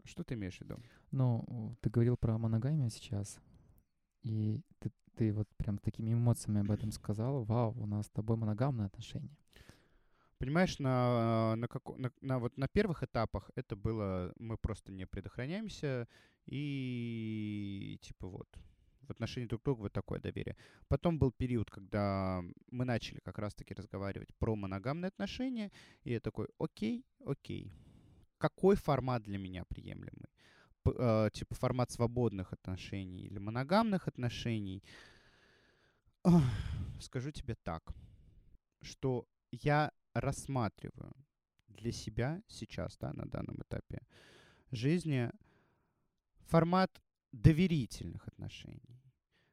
[0.04, 0.76] Что ты имеешь в виду?
[1.10, 3.38] Ну, ты говорил про моногамию сейчас,
[4.22, 7.44] и ты, ты вот прям такими эмоциями об этом сказал.
[7.44, 9.36] Вау, у нас с тобой моногамные отношения.
[10.38, 15.06] Понимаешь, на, на, как, на, на, вот на первых этапах это было, мы просто не
[15.06, 16.08] предохраняемся,
[16.46, 18.48] и типа вот,
[19.02, 20.56] в отношении друг друга вот такое доверие.
[20.88, 25.70] Потом был период, когда мы начали как раз-таки разговаривать про моногамные отношения,
[26.04, 27.72] и я такой, окей, окей,
[28.38, 30.28] какой формат для меня приемлемый?
[30.82, 34.82] П э, типа формат свободных отношений или моногамных отношений?
[36.24, 36.42] Ох,
[37.00, 37.82] скажу тебе так.
[38.82, 41.14] что я рассматриваю
[41.68, 44.00] для себя сейчас, да, на данном этапе
[44.70, 45.30] жизни
[46.46, 47.02] формат
[47.32, 49.02] доверительных отношений,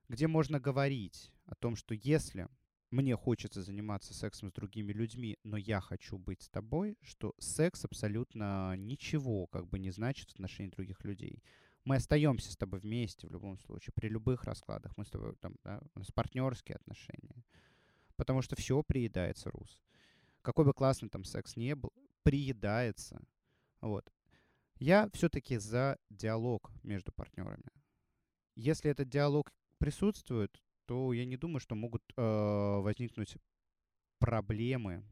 [0.08, 2.48] где можно говорить о том, что если
[2.92, 7.86] мне хочется заниматься сексом с другими людьми, но я хочу быть с тобой, что секс
[7.86, 11.44] абсолютно ничего как бы не значит в отношении других людей.
[11.86, 14.98] Мы остаемся с тобой вместе в любом случае, при любых раскладах.
[14.98, 17.44] Мы с тобой там, да, у нас партнерские отношения.
[18.16, 19.82] Потому что все приедается, Рус.
[20.42, 23.22] Какой бы классный там секс не был, приедается.
[23.82, 24.12] Вот.
[24.80, 27.70] Я все-таки за диалог между партнерами.
[28.56, 33.36] Если этот диалог присутствует, то я не думаю, что могут э, возникнуть
[34.20, 35.04] проблемы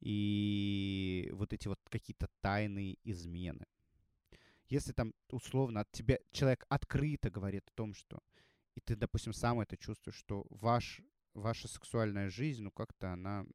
[0.00, 3.66] и вот эти вот какие-то тайные измены.
[4.68, 8.20] Если там условно от тебя человек открыто говорит о том, что
[8.74, 11.00] и ты, допустим, сам это чувствуешь, что ваш,
[11.34, 13.46] ваша сексуальная жизнь, ну как-то она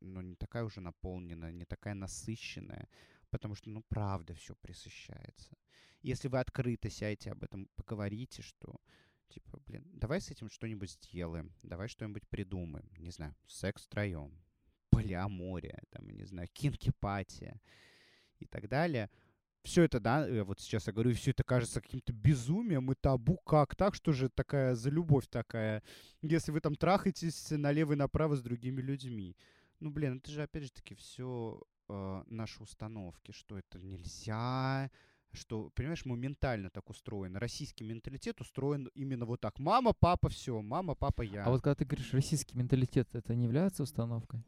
[0.00, 2.88] ну, не такая уже наполненная, не такая насыщенная,
[3.30, 5.56] потому что, ну, правда все присыщается.
[6.02, 8.80] Если вы открыто сядете об этом, поговорите, что
[9.28, 12.88] Типа, блин, давай с этим что-нибудь сделаем, давай что-нибудь придумаем.
[12.96, 14.32] Не знаю, секс втроем,
[14.90, 17.60] полиамория, там, не знаю, кинкипатия
[18.38, 19.10] и так далее.
[19.64, 23.36] Все это, да, э, вот сейчас я говорю, все это кажется каким-то безумием и табу.
[23.38, 23.94] Как так?
[23.94, 25.82] Что же такая за любовь такая,
[26.22, 29.36] если вы там трахаетесь налево и направо с другими людьми?
[29.80, 34.90] Ну, блин, это же, опять же таки, все э, наши установки, что это нельзя,
[35.32, 37.38] что, понимаешь, мы ментально так устроены.
[37.38, 39.58] Российский менталитет устроен именно вот так.
[39.58, 40.60] Мама, папа, все.
[40.62, 41.44] Мама, папа, я.
[41.44, 44.42] А вот когда ты говоришь российский менталитет, это не является установкой?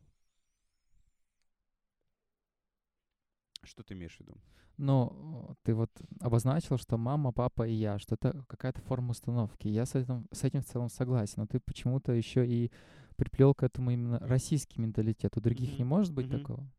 [3.63, 4.37] Что ты имеешь в виду?
[4.79, 9.69] Ну, ты вот обозначил, что мама, папа и я, что это какая-то форма установки.
[9.69, 12.73] Я с этим, с этим в целом согласен, но ты почему-то еще и
[13.17, 15.37] приплел к этому именно российский менталитет.
[15.37, 15.79] У других mm-hmm.
[15.79, 16.39] не может быть mm-hmm.
[16.39, 16.71] такого?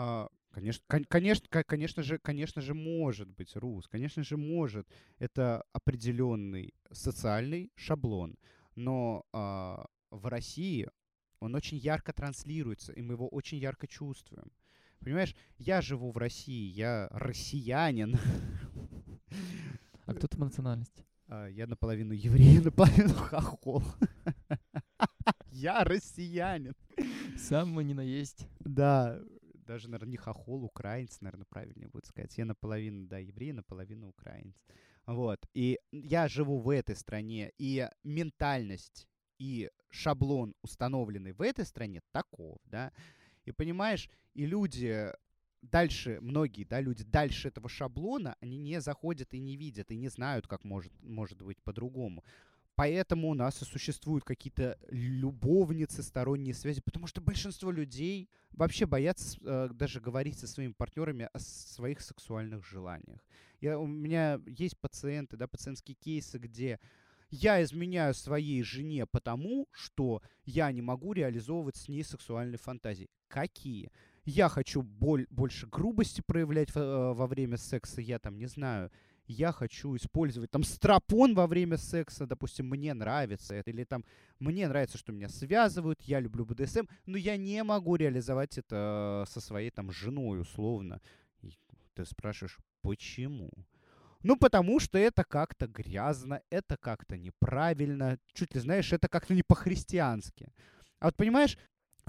[0.00, 4.88] А, Конечно, конечно, конечно же, конечно же, может быть рус, конечно же, может.
[5.18, 8.36] Это определенный социальный шаблон,
[8.74, 10.88] но а, в России
[11.40, 14.50] он очень ярко транслируется, и мы его очень ярко чувствуем.
[15.00, 18.16] Понимаешь, я живу в России, я россиянин.
[20.06, 21.04] А кто ты по национальности?
[21.26, 23.82] А, я наполовину еврей, наполовину хохол.
[25.52, 26.74] Я россиянин.
[27.36, 28.48] Самого не наесть.
[28.60, 29.20] Да,
[29.68, 32.36] даже, наверное, не хохол, украинец, наверное, правильнее будет сказать.
[32.38, 34.56] Я наполовину, да, еврей, наполовину украинец.
[35.06, 35.46] Вот.
[35.54, 39.06] И я живу в этой стране, и ментальность
[39.38, 42.92] и шаблон, установленный в этой стране, таков, да.
[43.44, 45.12] И понимаешь, и люди
[45.60, 50.08] дальше, многие, да, люди дальше этого шаблона, они не заходят и не видят, и не
[50.08, 52.24] знают, как может, может быть по-другому.
[52.78, 59.36] Поэтому у нас и существуют какие-то любовницы, сторонние связи, потому что большинство людей вообще боятся
[59.42, 63.18] э, даже говорить со своими партнерами о своих сексуальных желаниях.
[63.60, 66.78] Я, у меня есть пациенты, да, пациентские кейсы, где
[67.30, 73.10] я изменяю своей жене потому, что я не могу реализовывать с ней сексуальные фантазии.
[73.26, 73.90] Какие?
[74.24, 78.92] Я хочу боль, больше грубости проявлять во, э, во время секса, я там не знаю,
[79.28, 84.04] я хочу использовать там стропон во время секса, допустим, мне нравится это, или там
[84.38, 89.40] мне нравится, что меня связывают, я люблю БДСМ, но я не могу реализовать это со
[89.40, 91.00] своей там женой условно.
[91.42, 91.52] И
[91.94, 93.50] ты спрашиваешь, почему?
[94.22, 99.42] Ну, потому что это как-то грязно, это как-то неправильно, чуть ли, знаешь, это как-то не
[99.42, 100.48] по-христиански.
[100.98, 101.56] А вот понимаешь,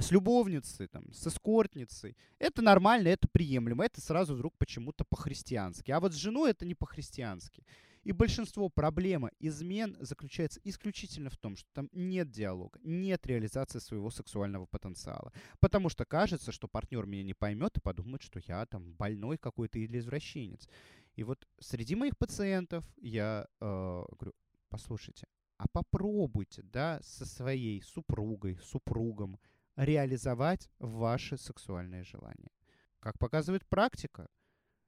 [0.02, 2.16] с любовницей, там, с эскортницей.
[2.40, 3.86] Это нормально, это приемлемо.
[3.86, 5.92] Это сразу вдруг почему-то по-христиански.
[5.92, 7.64] А вот с женой это не по-христиански.
[8.04, 14.10] И большинство проблемы измен заключается исключительно в том, что там нет диалога, нет реализации своего
[14.10, 15.34] сексуального потенциала.
[15.60, 19.80] Потому что кажется, что партнер меня не поймет и подумает, что я там больной какой-то
[19.80, 20.68] или извращенец.
[21.16, 24.34] И вот среди моих пациентов я э, говорю,
[24.70, 25.28] послушайте,
[25.58, 29.38] а попробуйте, да, со своей супругой, супругом
[29.80, 32.52] реализовать ваши сексуальные желания.
[33.00, 34.28] Как показывает практика,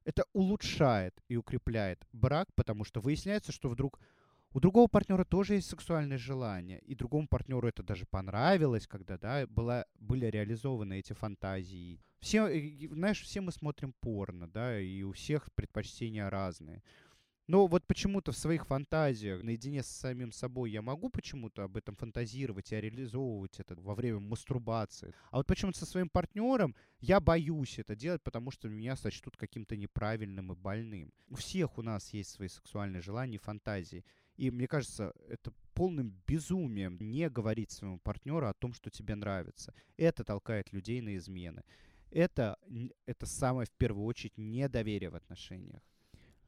[0.03, 3.99] это улучшает и укрепляет брак, потому что выясняется, что вдруг
[4.53, 9.47] у другого партнера тоже есть сексуальные желания, и другому партнеру это даже понравилось, когда да,
[9.47, 12.01] была, были реализованы эти фантазии.
[12.19, 12.49] Все,
[12.89, 16.83] знаешь, все мы смотрим порно, да, и у всех предпочтения разные.
[17.51, 21.97] Но вот почему-то в своих фантазиях, наедине с самим собой, я могу почему-то об этом
[21.97, 25.13] фантазировать и реализовывать это во время мастурбации.
[25.31, 29.75] А вот почему-то со своим партнером я боюсь это делать, потому что меня сочтут каким-то
[29.75, 31.11] неправильным и больным.
[31.27, 34.05] У всех у нас есть свои сексуальные желания и фантазии.
[34.37, 39.73] И мне кажется, это полным безумием не говорить своему партнеру о том, что тебе нравится.
[39.97, 41.65] Это толкает людей на измены.
[42.11, 42.57] Это,
[43.05, 45.81] это самое, в первую очередь, недоверие в отношениях.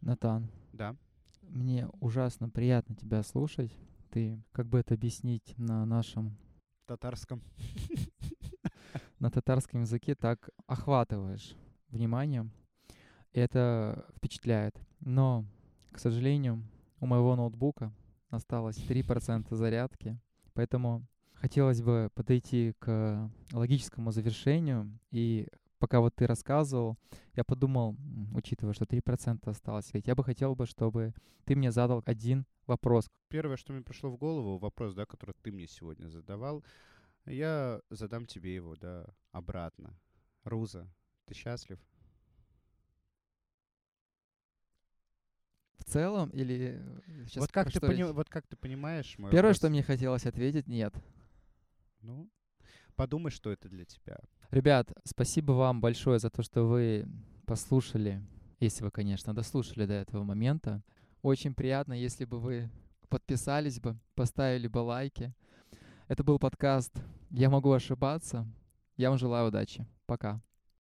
[0.04, 0.50] Натан.
[0.74, 0.98] Да.
[1.44, 3.72] Мне ужасно приятно тебя слушать.
[4.12, 6.38] Ты, как бы это объяснить на нашем...
[6.86, 7.42] Татарском.
[9.20, 11.56] На татарском языке так охватываешь
[11.88, 12.50] внимание.
[13.32, 14.78] И это впечатляет.
[15.00, 15.46] Но,
[15.92, 16.62] к сожалению,
[17.00, 17.94] у моего ноутбука
[18.30, 20.20] осталось 3% зарядки.
[20.54, 25.00] Поэтому хотелось бы подойти к логическому завершению.
[25.12, 25.48] И
[25.84, 26.98] пока вот ты рассказывал,
[27.36, 27.98] я подумал,
[28.34, 33.12] учитывая, что 3% осталось, я бы хотел бы, чтобы ты мне задал один вопрос.
[33.28, 36.64] Первое, что мне пришло в голову, вопрос, да, который ты мне сегодня задавал,
[37.26, 40.00] я задам тебе его, да, обратно.
[40.46, 40.90] Руза,
[41.26, 41.78] ты счастлив?
[45.80, 46.82] В целом или
[47.26, 48.04] сейчас вот как ты пони...
[48.04, 49.58] вот как ты понимаешь мой Первое, вопрос?
[49.58, 50.96] что мне хотелось ответить, нет.
[52.00, 52.32] Ну,
[52.96, 54.18] подумай, что это для тебя.
[54.54, 57.08] Ребят, спасибо вам большое за то, что вы
[57.48, 58.22] послушали,
[58.60, 60.84] если вы, конечно, дослушали до этого момента.
[61.24, 62.70] Очень приятно, если бы вы
[63.10, 65.34] подписались бы, поставили бы лайки.
[66.08, 66.94] Это был подкаст
[67.32, 68.48] «Я могу ошибаться».
[68.96, 69.88] Я вам желаю удачи.
[70.06, 70.40] Пока.